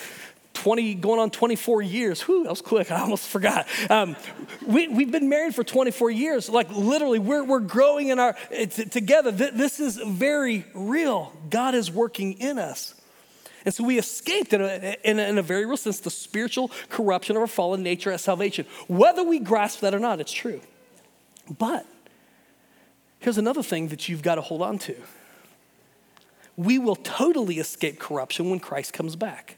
[0.55, 2.21] 20, going on 24 years.
[2.23, 2.91] Whew, that was quick.
[2.91, 3.69] I almost forgot.
[3.89, 4.17] Um,
[4.67, 6.49] we, we've been married for 24 years.
[6.49, 8.37] Like literally, we're, we're growing in our,
[8.91, 9.31] together.
[9.31, 11.33] This is very real.
[11.49, 12.95] God is working in us.
[13.65, 16.71] And so we escaped in a, in, a, in a, very real sense the spiritual
[16.89, 18.67] corruption of our fallen nature at salvation.
[18.89, 20.61] Whether we grasp that or not, it's true.
[21.59, 21.87] But
[23.21, 24.97] here's another thing that you've got to hold on to
[26.57, 29.58] we will totally escape corruption when Christ comes back.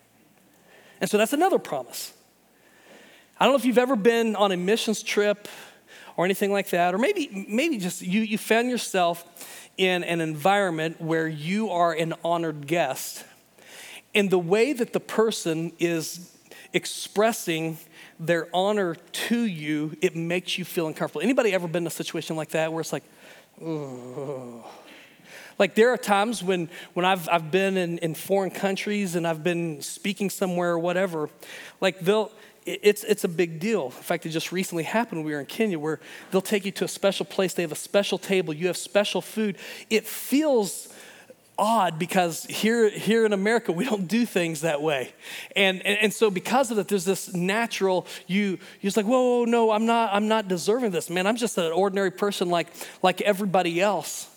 [1.00, 2.12] And so that's another promise.
[3.38, 5.48] I don't know if you've ever been on a missions trip
[6.16, 9.24] or anything like that, or maybe, maybe just you, you found yourself
[9.78, 13.24] in an environment where you are an honored guest.
[14.14, 16.36] And the way that the person is
[16.74, 17.78] expressing
[18.18, 21.22] their honor to you, it makes you feel uncomfortable.
[21.22, 23.04] Anybody ever been in a situation like that where it's like,
[23.62, 24.66] oh,
[25.60, 29.44] like there are times when, when I've, I've been in, in foreign countries and I've
[29.44, 31.28] been speaking somewhere or whatever,
[31.82, 32.32] like they'll,
[32.64, 33.84] it's, it's a big deal.
[33.84, 35.20] In fact, it just recently happened.
[35.20, 37.52] When we were in Kenya where they'll take you to a special place.
[37.52, 38.54] They have a special table.
[38.54, 39.58] You have special food.
[39.90, 40.88] It feels
[41.58, 45.12] odd because here, here in America, we don't do things that way.
[45.54, 49.40] And, and, and so because of that, there's this natural, you, you're just like, whoa,
[49.40, 51.26] whoa, no, I'm not, I'm not deserving this, man.
[51.26, 52.68] I'm just an ordinary person like,
[53.02, 54.29] like everybody else.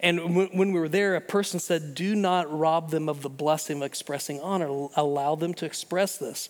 [0.00, 3.78] And when we were there, a person said, Do not rob them of the blessing
[3.78, 4.88] of expressing honor.
[4.94, 6.48] Allow them to express this.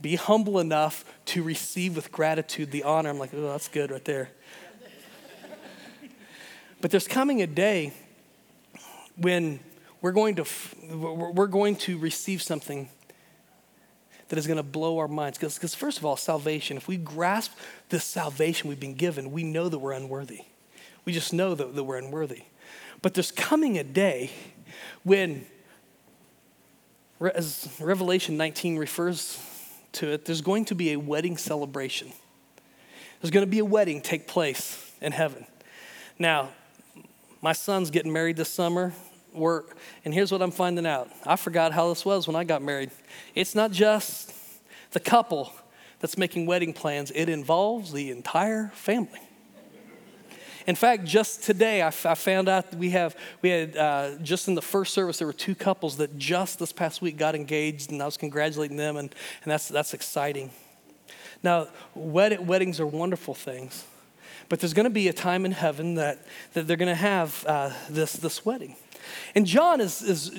[0.00, 3.10] Be humble enough to receive with gratitude the honor.
[3.10, 4.30] I'm like, Oh, that's good right there.
[6.80, 7.92] but there's coming a day
[9.16, 9.58] when
[10.00, 10.44] we're going to,
[10.92, 12.88] we're going to receive something
[14.28, 15.36] that is going to blow our minds.
[15.36, 17.52] Because, first of all, salvation, if we grasp
[17.88, 20.42] this salvation we've been given, we know that we're unworthy.
[21.04, 22.44] We just know that, that we're unworthy.
[23.04, 24.30] But there's coming a day
[25.02, 25.44] when,
[27.20, 29.38] as Revelation 19 refers
[29.92, 32.10] to it, there's going to be a wedding celebration.
[33.20, 35.44] There's going to be a wedding take place in heaven.
[36.18, 36.48] Now,
[37.42, 38.94] my son's getting married this summer.
[39.34, 39.64] We're,
[40.06, 41.10] and here's what I'm finding out.
[41.26, 42.90] I forgot how this was when I got married.
[43.34, 44.32] It's not just
[44.92, 45.52] the couple
[46.00, 49.20] that's making wedding plans, it involves the entire family.
[50.66, 54.48] In fact, just today, I, f- I found out we have, we had, uh, just
[54.48, 57.90] in the first service, there were two couples that just this past week got engaged,
[57.90, 60.50] and I was congratulating them, and, and that's, that's exciting.
[61.42, 63.84] Now, wed- weddings are wonderful things,
[64.48, 67.44] but there's going to be a time in heaven that, that they're going to have
[67.46, 68.76] uh, this, this wedding.
[69.34, 70.30] And John is, is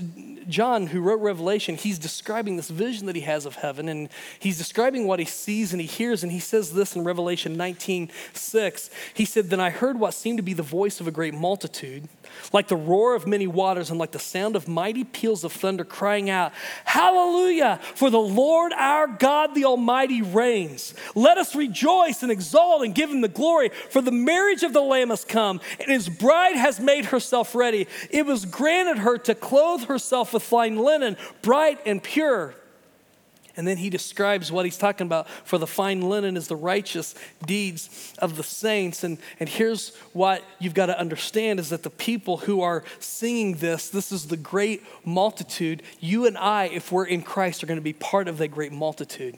[0.47, 4.57] John, who wrote Revelation, he's describing this vision that he has of heaven, and he's
[4.57, 8.89] describing what he sees and he hears, and he says this in Revelation 19 6.
[9.13, 12.07] He said, Then I heard what seemed to be the voice of a great multitude,
[12.53, 15.83] like the roar of many waters, and like the sound of mighty peals of thunder,
[15.83, 16.53] crying out,
[16.85, 17.79] Hallelujah!
[17.95, 20.93] For the Lord our God, the Almighty, reigns.
[21.15, 24.81] Let us rejoice and exalt and give him the glory, for the marriage of the
[24.81, 27.87] Lamb has come, and his bride has made herself ready.
[28.09, 32.55] It was granted her to clothe herself with fine linen, bright and pure.
[33.57, 37.15] And then he describes what he's talking about for the fine linen is the righteous
[37.45, 39.03] deeds of the saints.
[39.03, 43.55] And, and here's what you've got to understand is that the people who are singing
[43.55, 45.83] this, this is the great multitude.
[45.99, 48.71] You and I, if we're in Christ, are going to be part of that great
[48.71, 49.37] multitude.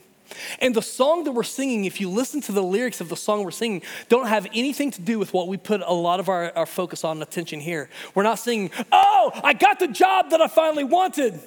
[0.59, 3.43] And the song that we're singing, if you listen to the lyrics of the song
[3.43, 6.51] we're singing, don't have anything to do with what we put a lot of our,
[6.55, 7.89] our focus on attention here.
[8.15, 11.39] We're not singing, oh, I got the job that I finally wanted.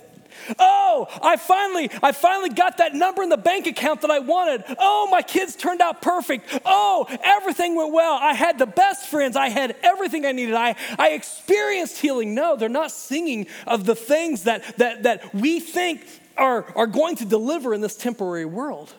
[0.59, 4.65] Oh, I finally, I finally got that number in the bank account that I wanted.
[4.79, 6.61] Oh, my kids turned out perfect.
[6.65, 8.15] Oh, everything went well.
[8.15, 9.37] I had the best friends.
[9.37, 10.55] I had everything I needed.
[10.55, 12.35] I, I experienced healing.
[12.35, 17.17] No, they're not singing of the things that, that, that we think are, are going
[17.17, 18.95] to deliver in this temporary world.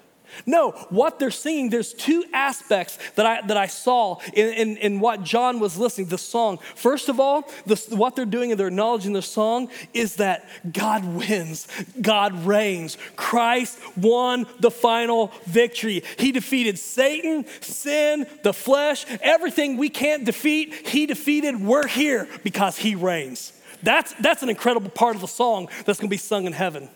[0.45, 4.99] No, what they're singing, there's two aspects that I, that I saw in, in, in
[4.99, 6.59] what John was listening, the song.
[6.75, 11.05] First of all, the, what they're doing and they're acknowledging the song is that God
[11.05, 11.67] wins,
[12.01, 12.97] God reigns.
[13.15, 16.03] Christ won the final victory.
[16.17, 21.61] He defeated Satan, sin, the flesh, everything we can't defeat, He defeated.
[21.61, 23.53] We're here because He reigns.
[23.83, 26.89] That's, that's an incredible part of the song that's gonna be sung in heaven.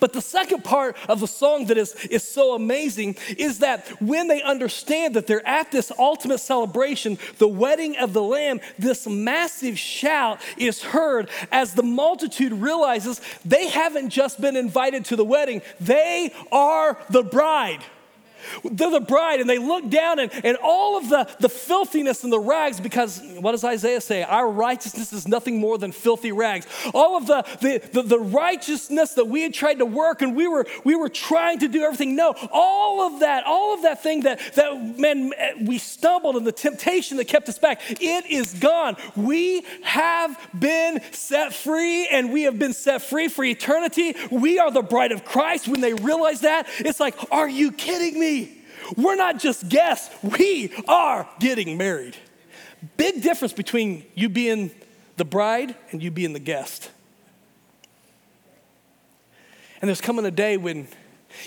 [0.00, 4.28] But the second part of the song that is, is so amazing is that when
[4.28, 9.78] they understand that they're at this ultimate celebration, the wedding of the Lamb, this massive
[9.78, 15.62] shout is heard as the multitude realizes they haven't just been invited to the wedding,
[15.80, 17.80] they are the bride.
[18.64, 22.32] They're the bride, and they look down and, and all of the, the filthiness and
[22.32, 24.22] the rags, because what does Isaiah say?
[24.22, 26.66] Our righteousness is nothing more than filthy rags.
[26.92, 30.46] All of the, the, the, the righteousness that we had tried to work and we
[30.48, 32.16] were, we were trying to do everything.
[32.16, 35.32] No, all of that, all of that thing that, that, man,
[35.66, 38.96] we stumbled and the temptation that kept us back, it is gone.
[39.16, 44.14] We have been set free, and we have been set free for eternity.
[44.30, 45.68] We are the bride of Christ.
[45.68, 48.33] When they realize that, it's like, are you kidding me?
[48.96, 52.16] We're not just guests, we are getting married.
[52.96, 54.70] Big difference between you being
[55.16, 56.90] the bride and you being the guest.
[59.80, 60.88] And there's coming a day when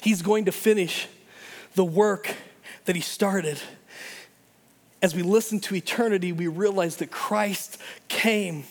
[0.02, 1.08] he's going to finish
[1.76, 2.36] the work
[2.86, 3.60] that he started.
[5.02, 8.64] As we listen to eternity, we realize that Christ came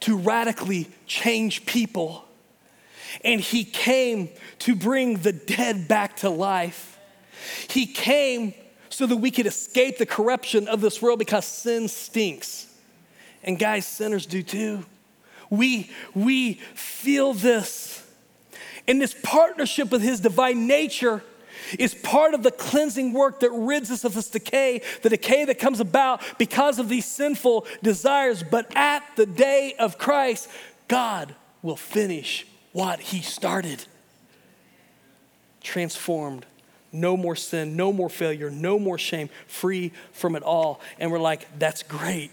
[0.00, 2.24] to radically change people.
[3.24, 4.28] And he came
[4.60, 6.95] to bring the dead back to life.
[7.68, 8.54] He came
[8.88, 12.66] so that we could escape the corruption of this world because sin stinks.
[13.42, 14.84] And guys, sinners do too.
[15.50, 18.02] We, we feel this.
[18.88, 21.22] And this partnership with his divine nature
[21.78, 25.58] is part of the cleansing work that rids us of this decay, the decay that
[25.58, 28.42] comes about because of these sinful desires.
[28.42, 30.48] But at the day of Christ,
[30.88, 33.84] God will finish what he started.
[35.62, 36.46] Transformed
[37.00, 40.80] no more sin, no more failure, no more shame, free from it all.
[40.98, 42.30] And we're like, that's great.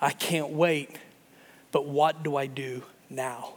[0.00, 0.96] I can't wait.
[1.70, 3.54] But what do I do now?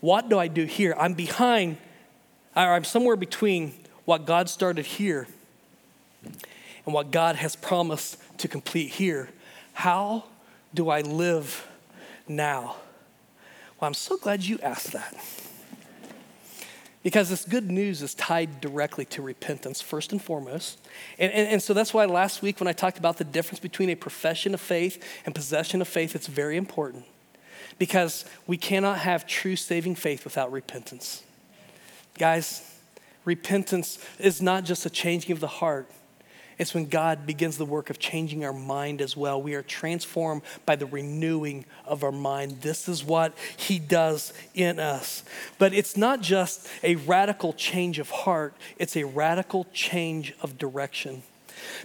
[0.00, 0.94] What do I do here?
[0.98, 1.78] I'm behind,
[2.54, 5.26] or I'm somewhere between what God started here
[6.24, 9.30] and what God has promised to complete here.
[9.72, 10.24] How
[10.74, 11.66] do I live
[12.28, 12.76] now?
[13.80, 15.14] Well, I'm so glad you asked that.
[17.04, 20.80] Because this good news is tied directly to repentance, first and foremost.
[21.18, 23.90] And, and, and, so that's why last week, when I talked about the difference between
[23.90, 27.04] a profession of faith and possession of faith, it's very important.
[27.78, 31.22] Because we cannot have true saving faith without repentance.
[32.18, 32.62] Guys,
[33.26, 35.90] repentance is not just a changing of the heart,
[36.58, 39.40] it's when God begins the work of changing our mind as well.
[39.40, 42.60] We are transformed by the renewing of our mind.
[42.60, 45.24] This is what He does in us.
[45.58, 51.22] But it's not just a radical change of heart, it's a radical change of direction.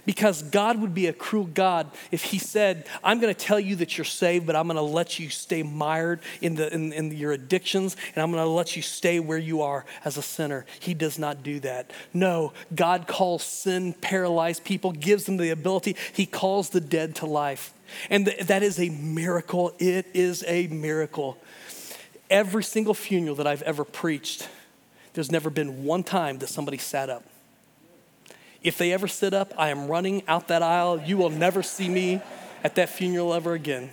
[0.06, 3.76] Because God would be a cruel God if He said, I'm going to tell you
[3.76, 7.12] that you're saved, but I'm going to let you stay mired in, the, in, in
[7.12, 10.66] your addictions, and I'm going to let you stay where you are as a sinner.
[10.80, 11.90] He does not do that.
[12.12, 17.26] No, God calls sin paralyzed people, gives them the ability, He calls the dead to
[17.26, 17.72] life.
[18.08, 19.72] And th- that is a miracle.
[19.78, 21.38] It is a miracle.
[22.28, 24.48] Every single funeral that I've ever preached,
[25.14, 27.24] there's never been one time that somebody sat up.
[28.62, 31.00] If they ever sit up, I am running out that aisle.
[31.00, 32.20] You will never see me
[32.62, 33.90] at that funeral ever again.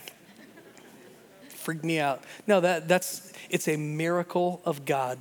[1.49, 2.21] Freak me out.
[2.47, 5.19] No, that, that's, it's a miracle of God.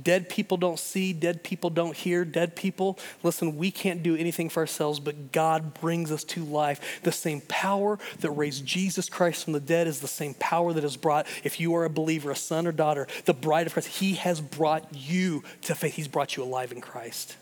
[0.00, 4.50] Dead people don't see, dead people don't hear, dead people, listen, we can't do anything
[4.50, 7.00] for ourselves, but God brings us to life.
[7.02, 10.82] The same power that raised Jesus Christ from the dead is the same power that
[10.82, 13.88] has brought, if you are a believer, a son or daughter, the bride of Christ,
[13.88, 15.94] He has brought you to faith.
[15.94, 17.36] He's brought you alive in Christ.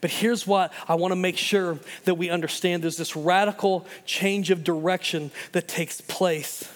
[0.00, 4.50] But here's what I want to make sure that we understand there's this radical change
[4.50, 6.68] of direction that takes place.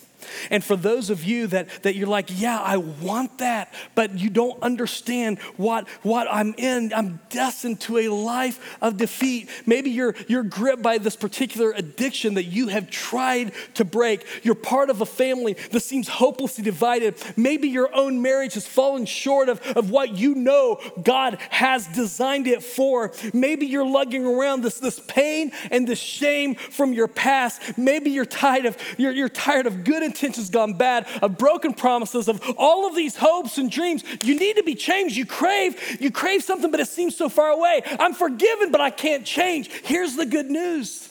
[0.51, 4.31] And for those of you that, that you're like, yeah, I want that, but you
[4.31, 9.49] don't understand what, what I'm in, I'm destined to a life of defeat.
[9.67, 14.25] Maybe you're, you're gripped by this particular addiction that you have tried to break.
[14.43, 17.17] You're part of a family that seems hopelessly divided.
[17.37, 22.47] Maybe your own marriage has fallen short of, of what you know God has designed
[22.47, 23.13] it for.
[23.33, 27.79] Maybe you're lugging around this, this pain and this shame from your past.
[27.79, 31.75] Maybe you're tired of, you're, you're tired of good intentions intentions gone bad, of broken
[31.75, 34.05] promises, of all of these hopes and dreams.
[34.23, 35.17] You need to be changed.
[35.17, 37.83] You crave, you crave something, but it seems so far away.
[37.99, 39.69] I'm forgiven, but I can't change.
[39.83, 41.11] Here's the good news.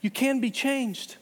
[0.00, 1.16] You can be changed.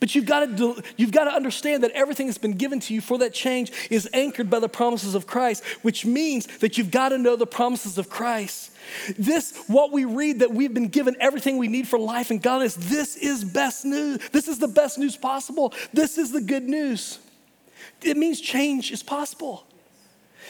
[0.00, 3.00] But you've got, to, you've got to understand that everything that's been given to you
[3.00, 7.08] for that change is anchored by the promises of Christ, which means that you've got
[7.10, 8.70] to know the promises of Christ.
[9.18, 12.74] This, what we read, that we've been given everything we need for life and godliness,
[12.74, 14.18] this is best news.
[14.32, 15.72] This is the best news possible.
[15.92, 17.18] This is the good news.
[18.02, 19.66] It means change is possible.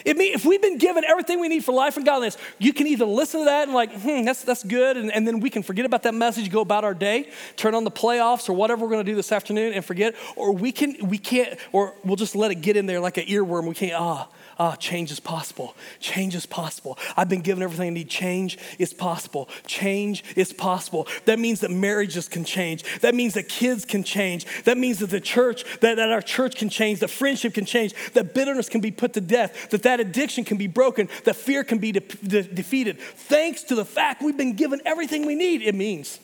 [0.05, 2.87] It means if we've been given everything we need for life and godliness, you can
[2.87, 5.63] either listen to that and like, hmm, that's, that's good, and, and then we can
[5.63, 8.91] forget about that message, go about our day, turn on the playoffs or whatever we're
[8.91, 12.51] gonna do this afternoon and forget, or we can, we can't, or we'll just let
[12.51, 13.69] it get in there like an earworm.
[13.69, 14.29] We can't, ah,
[14.59, 15.75] Ah, change is possible.
[15.99, 16.99] Change is possible.
[17.17, 18.09] I've been given everything I need.
[18.09, 19.49] Change is possible.
[19.67, 21.09] Change is possible.
[21.25, 23.01] That means that marriages can change.
[23.01, 24.47] That means that kids can change.
[24.65, 27.95] That means that the church, that, that our church can change, that friendship can change,
[28.13, 31.65] that bitterness can be put to death, that that addiction can be broken, that fear
[31.65, 33.01] can be de- de- defeated.
[33.01, 36.21] Thanks to the fact we've been given everything we need, it means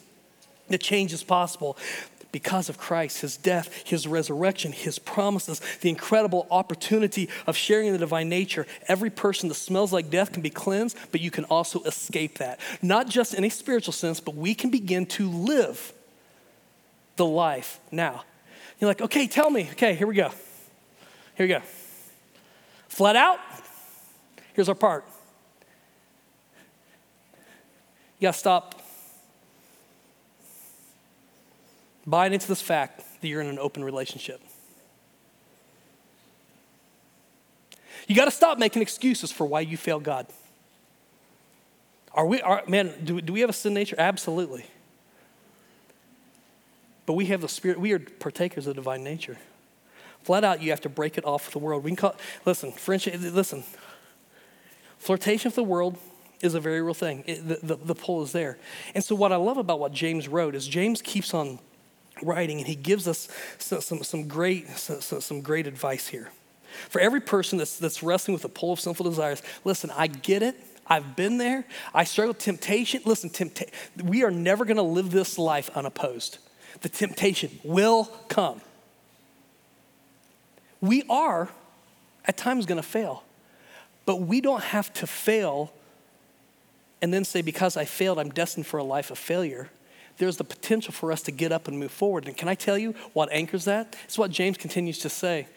[0.68, 1.76] that change is possible
[2.32, 7.98] because of Christ, his death, his resurrection, his promises, the incredible opportunity of sharing the
[7.98, 8.66] divine nature.
[8.88, 12.60] Every person that smells like death can be cleansed, but you can also escape that.
[12.82, 15.92] Not just in a spiritual sense, but we can begin to live
[17.16, 18.24] the life now.
[18.78, 19.68] You're like, okay, tell me.
[19.72, 20.30] Okay, here we go.
[21.34, 21.60] Here we go.
[22.88, 23.38] Flat out,
[24.54, 25.04] here's our part.
[28.18, 28.79] You gotta stop
[32.10, 34.40] buying into this fact that you're in an open relationship.
[38.06, 40.26] You got to stop making excuses for why you fail God.
[42.12, 43.94] Are we, are, man, do, do we have a sin nature?
[43.98, 44.66] Absolutely.
[47.06, 49.38] But we have the spirit, we are partakers of divine nature.
[50.24, 51.84] Flat out, you have to break it off with the world.
[51.84, 53.64] We can call, listen, friendship, listen,
[54.98, 55.96] flirtation with the world
[56.42, 57.24] is a very real thing.
[57.26, 58.58] It, the, the, the pull is there.
[58.94, 61.58] And so, what I love about what James wrote is James keeps on
[62.22, 66.30] writing, and he gives us some, some, some great, some, some great advice here.
[66.88, 70.42] For every person that's, that's wrestling with the pull of sinful desires, listen, I get
[70.42, 70.56] it.
[70.86, 71.64] I've been there.
[71.94, 73.02] I struggle with temptation.
[73.04, 73.70] Listen, tempta-
[74.02, 76.38] we are never going to live this life unopposed.
[76.80, 78.60] The temptation will come.
[80.80, 81.48] We are
[82.24, 83.22] at times going to fail,
[84.06, 85.72] but we don't have to fail
[87.02, 89.70] and then say, because I failed, I'm destined for a life of failure
[90.20, 92.26] there's the potential for us to get up and move forward.
[92.26, 93.96] And can I tell you what anchors that?
[94.04, 95.48] It's what James continues to say.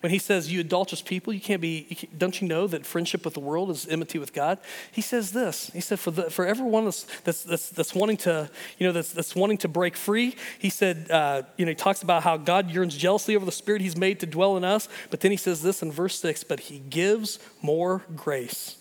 [0.00, 2.86] When he says, You adulterous people, you can't be, you can't, don't you know that
[2.86, 4.58] friendship with the world is enmity with God?
[4.92, 5.70] He says this.
[5.72, 9.12] He said, For, the, for everyone that's, that's, that's, that's wanting to, you know, that's,
[9.12, 12.70] that's wanting to break free, he said, uh, you know, he talks about how God
[12.70, 14.88] yearns jealously over the spirit he's made to dwell in us.
[15.10, 18.76] But then he says this in verse 6 But he gives more grace.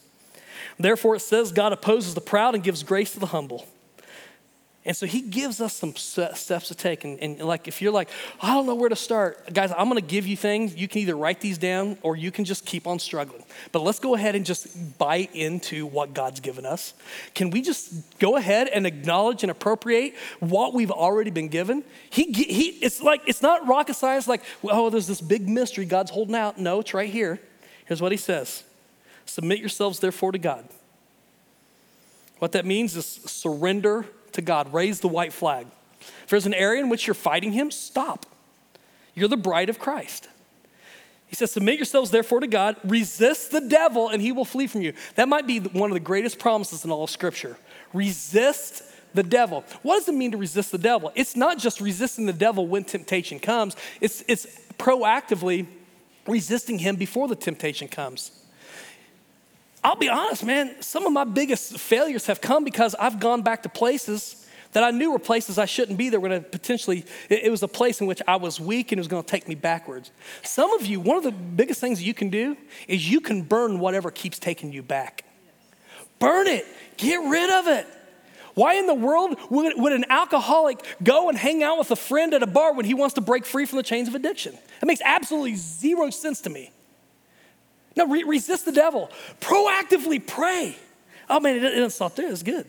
[0.77, 3.65] Therefore, it says, God opposes the proud and gives grace to the humble.
[4.85, 7.03] And so he gives us some steps to take.
[7.03, 8.09] And, and, like, if you're like,
[8.41, 10.73] I don't know where to start, guys, I'm gonna give you things.
[10.73, 13.43] You can either write these down or you can just keep on struggling.
[13.73, 16.93] But let's go ahead and just buy into what God's given us.
[17.35, 21.83] Can we just go ahead and acknowledge and appropriate what we've already been given?
[22.09, 26.11] He, he, it's like, it's not rocket science, like, oh, there's this big mystery God's
[26.11, 26.57] holding out.
[26.57, 27.41] No, it's right here.
[27.85, 28.63] Here's what he says
[29.25, 30.67] Submit yourselves, therefore, to God.
[32.39, 34.05] What that means is surrender
[34.39, 34.73] to God.
[34.73, 35.67] Raise the white flag.
[35.99, 38.25] If there's an area in which you're fighting Him, stop.
[39.15, 40.29] You're the bride of Christ.
[41.27, 44.81] He says, Submit yourselves therefore to God, resist the devil, and he will flee from
[44.81, 44.93] you.
[45.15, 47.57] That might be one of the greatest promises in all of Scripture.
[47.93, 48.83] Resist
[49.13, 49.63] the devil.
[49.83, 51.11] What does it mean to resist the devil?
[51.15, 55.67] It's not just resisting the devil when temptation comes, it's, it's proactively
[56.27, 58.31] resisting him before the temptation comes.
[59.83, 63.63] I'll be honest, man, some of my biggest failures have come because I've gone back
[63.63, 66.09] to places that I knew were places I shouldn't be.
[66.09, 69.01] That were to potentially, it, was a place in which I was weak and it
[69.01, 70.11] was to take me backwards.
[70.43, 72.57] Some of you, one of the biggest things you can do
[72.87, 75.23] is you can burn whatever keeps taking you back.
[76.19, 76.65] Burn it,
[76.97, 77.87] get rid of it.
[78.55, 82.33] Why in the world would, would an alcoholic go and hang out with a friend
[82.33, 84.57] at a bar when he wants to break free from the chains of addiction?
[84.81, 86.71] That makes absolutely zero sense to me.
[87.99, 89.11] No, re- resist the devil.
[89.41, 90.77] Proactively pray.
[91.29, 92.31] Oh man, it, it doesn't stop there.
[92.31, 92.65] It's good.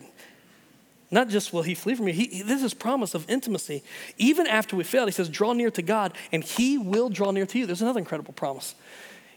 [1.09, 3.81] Not just will he flee from you, he, this is promise of intimacy.
[4.17, 7.45] Even after we fail, he says, draw near to God and he will draw near
[7.45, 7.65] to you.
[7.65, 8.75] There's another incredible promise.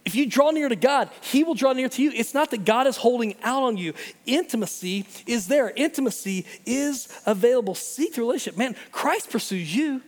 [0.05, 2.13] If you draw near to God, He will draw near to you.
[2.15, 3.95] It's not that God is holding out on you.
[4.27, 7.75] Intimacy is there, intimacy is available.
[7.75, 8.59] Seek the relationship.
[8.59, 10.03] Man, Christ pursues you.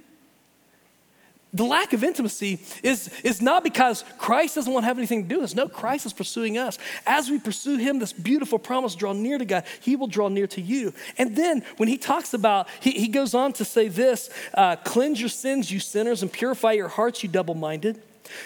[1.57, 5.28] The lack of intimacy is, is not because Christ doesn't want to have anything to
[5.28, 5.54] do with us.
[5.54, 6.78] No, Christ is pursuing us.
[7.07, 10.46] As we pursue Him, this beautiful promise, draw near to God, He will draw near
[10.48, 10.92] to you.
[11.16, 15.18] And then when He talks about, He, he goes on to say this uh, cleanse
[15.18, 18.02] your sins, you sinners, and purify your hearts, you double minded.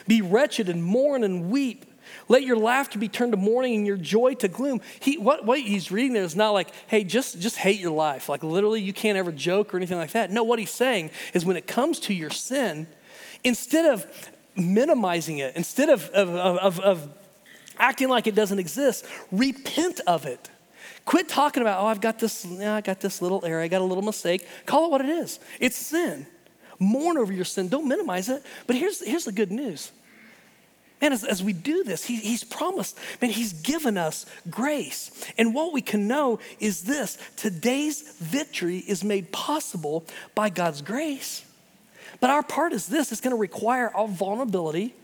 [0.06, 1.86] Be wretched and mourn and weep.
[2.28, 4.82] Let your laughter be turned to mourning and your joy to gloom.
[5.00, 8.28] He, what, what he's reading there is not like, hey, just, just hate your life.
[8.28, 10.30] Like literally, you can't ever joke or anything like that.
[10.30, 12.86] No, what he's saying is when it comes to your sin,
[13.44, 14.06] instead of
[14.56, 17.08] minimizing it, instead of, of, of, of
[17.78, 20.50] acting like it doesn't exist, repent of it.
[21.04, 23.80] Quit talking about, oh, I've got this, yeah, I got this little error, I got
[23.80, 24.46] a little mistake.
[24.66, 25.40] Call it what it is.
[25.58, 26.26] It's sin.
[26.78, 27.68] Mourn over your sin.
[27.68, 28.42] Don't minimize it.
[28.66, 29.92] But here's, here's the good news.
[31.00, 35.10] Man, as, as we do this, he, he's promised, man, he's given us grace.
[35.38, 41.44] And what we can know is this today's victory is made possible by God's grace.
[42.18, 44.94] But our part is this it's going to require our vulnerability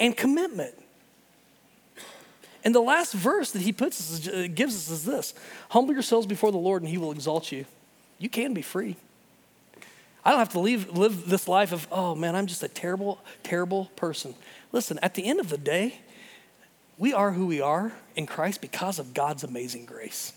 [0.00, 0.74] and commitment.
[2.64, 5.34] And the last verse that he puts us, uh, gives us is this
[5.68, 7.66] Humble yourselves before the Lord, and he will exalt you.
[8.18, 8.96] You can be free.
[10.24, 13.20] I don't have to leave, live this life of, oh man, I'm just a terrible,
[13.42, 14.34] terrible person.
[14.72, 16.00] Listen, at the end of the day,
[16.96, 20.32] we are who we are in Christ because of God's amazing grace.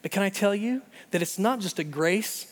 [0.00, 2.47] But can I tell you that it's not just a grace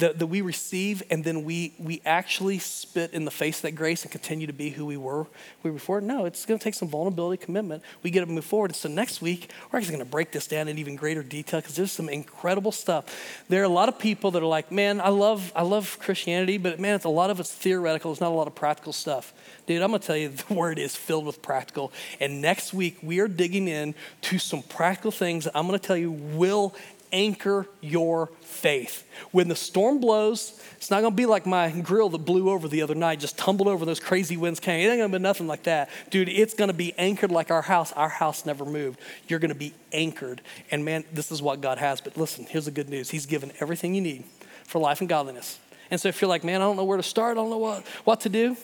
[0.00, 3.72] that, that we receive and then we, we actually spit in the face of that
[3.72, 5.26] grace and continue to be who we were
[5.62, 6.00] we were before.
[6.00, 7.82] No, it's going to take some vulnerability, commitment.
[8.02, 8.74] We get to move forward.
[8.74, 11.76] So next week, we're actually going to break this down in even greater detail because
[11.76, 13.44] there's some incredible stuff.
[13.48, 16.58] There are a lot of people that are like, man, I love, I love Christianity,
[16.58, 18.12] but man, it's a lot of it's theoretical.
[18.12, 19.32] It's not a lot of practical stuff.
[19.66, 21.92] Dude, I'm going to tell you, the word is filled with practical.
[22.18, 25.96] And next week, we are digging in to some practical things I'm going to tell
[25.96, 26.74] you will
[27.12, 29.06] anchor your faith.
[29.30, 32.82] When the storm blows, it's not gonna be like my grill that blew over the
[32.82, 34.80] other night, just tumbled over, those crazy winds came.
[34.80, 35.90] It ain't gonna be nothing like that.
[36.10, 37.92] Dude, it's gonna be anchored like our house.
[37.92, 39.00] Our house never moved.
[39.28, 40.40] You're gonna be anchored.
[40.70, 42.00] And man, this is what God has.
[42.00, 44.24] But listen, here's the good news He's given everything you need
[44.64, 45.58] for life and godliness.
[45.90, 47.58] And so if you're like, man, I don't know where to start, I don't know
[47.58, 48.56] what, what to do,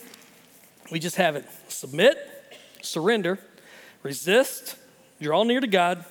[0.91, 2.17] we just have it submit,
[2.81, 3.39] surrender,
[4.03, 4.77] resist,
[5.21, 6.05] draw near to God,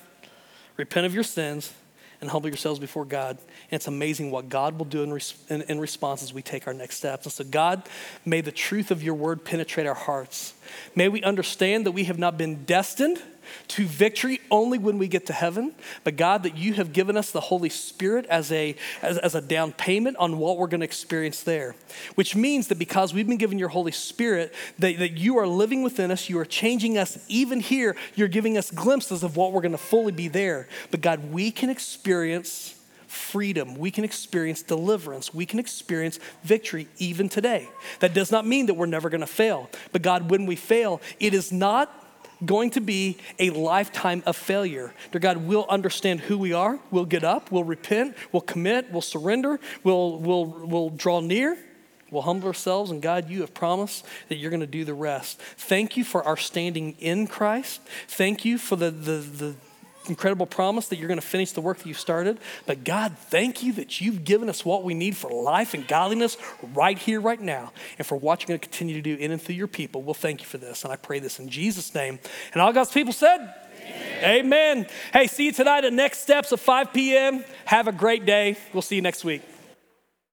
[0.77, 1.73] repent of your sins
[2.21, 3.37] and humble yourselves before God.
[3.37, 6.67] And it's amazing what God will do in, res- in, in, response as we take
[6.67, 7.25] our next steps.
[7.25, 7.83] And so, God,
[8.25, 10.53] may the truth of your word penetrate our hearts.
[10.95, 13.21] May we understand that we have not been destined
[13.69, 15.73] to victory only when we get to heaven,
[16.03, 19.41] but God, that you have given us the Holy Spirit as a, as, as a
[19.41, 21.75] down payment on what we're going to experience there.
[22.15, 25.83] Which means that because we've been given your Holy Spirit, that, that you are living
[25.83, 29.61] within us, you are changing us even here, you're giving us glimpses of what we're
[29.61, 30.67] going to fully be there.
[30.91, 32.73] But God, we can experience
[33.07, 33.75] freedom.
[33.75, 35.33] We can experience deliverance.
[35.33, 37.69] We can experience victory even today.
[37.99, 39.69] That does not mean that we're never going to fail.
[39.91, 42.06] But God, when we fail, it is not
[42.45, 44.93] going to be a lifetime of failure.
[45.11, 46.79] Dear God, we'll understand who we are.
[46.91, 47.51] We'll get up.
[47.51, 48.15] We'll repent.
[48.31, 48.91] We'll commit.
[48.91, 49.59] We'll surrender.
[49.83, 51.57] We'll, we'll, we'll draw near.
[52.11, 52.91] We'll humble ourselves.
[52.91, 55.39] And God, you have promised that you're going to do the rest.
[55.39, 57.81] Thank you for our standing in Christ.
[58.07, 59.55] Thank you for the, the, the
[60.09, 62.39] incredible promise that you're going to finish the work that you started.
[62.65, 66.37] But God, thank you that you've given us what we need for life and godliness
[66.73, 69.41] right here, right now, and for what you're going to continue to do in and
[69.41, 70.01] through your people.
[70.01, 70.83] We'll thank you for this.
[70.83, 72.19] And I pray this in Jesus' name.
[72.53, 73.53] And all God's people said,
[74.19, 74.23] Amen.
[74.23, 74.87] Amen.
[75.13, 77.43] Hey, see you tonight at Next Steps at 5 p.m.
[77.65, 78.57] Have a great day.
[78.73, 79.41] We'll see you next week.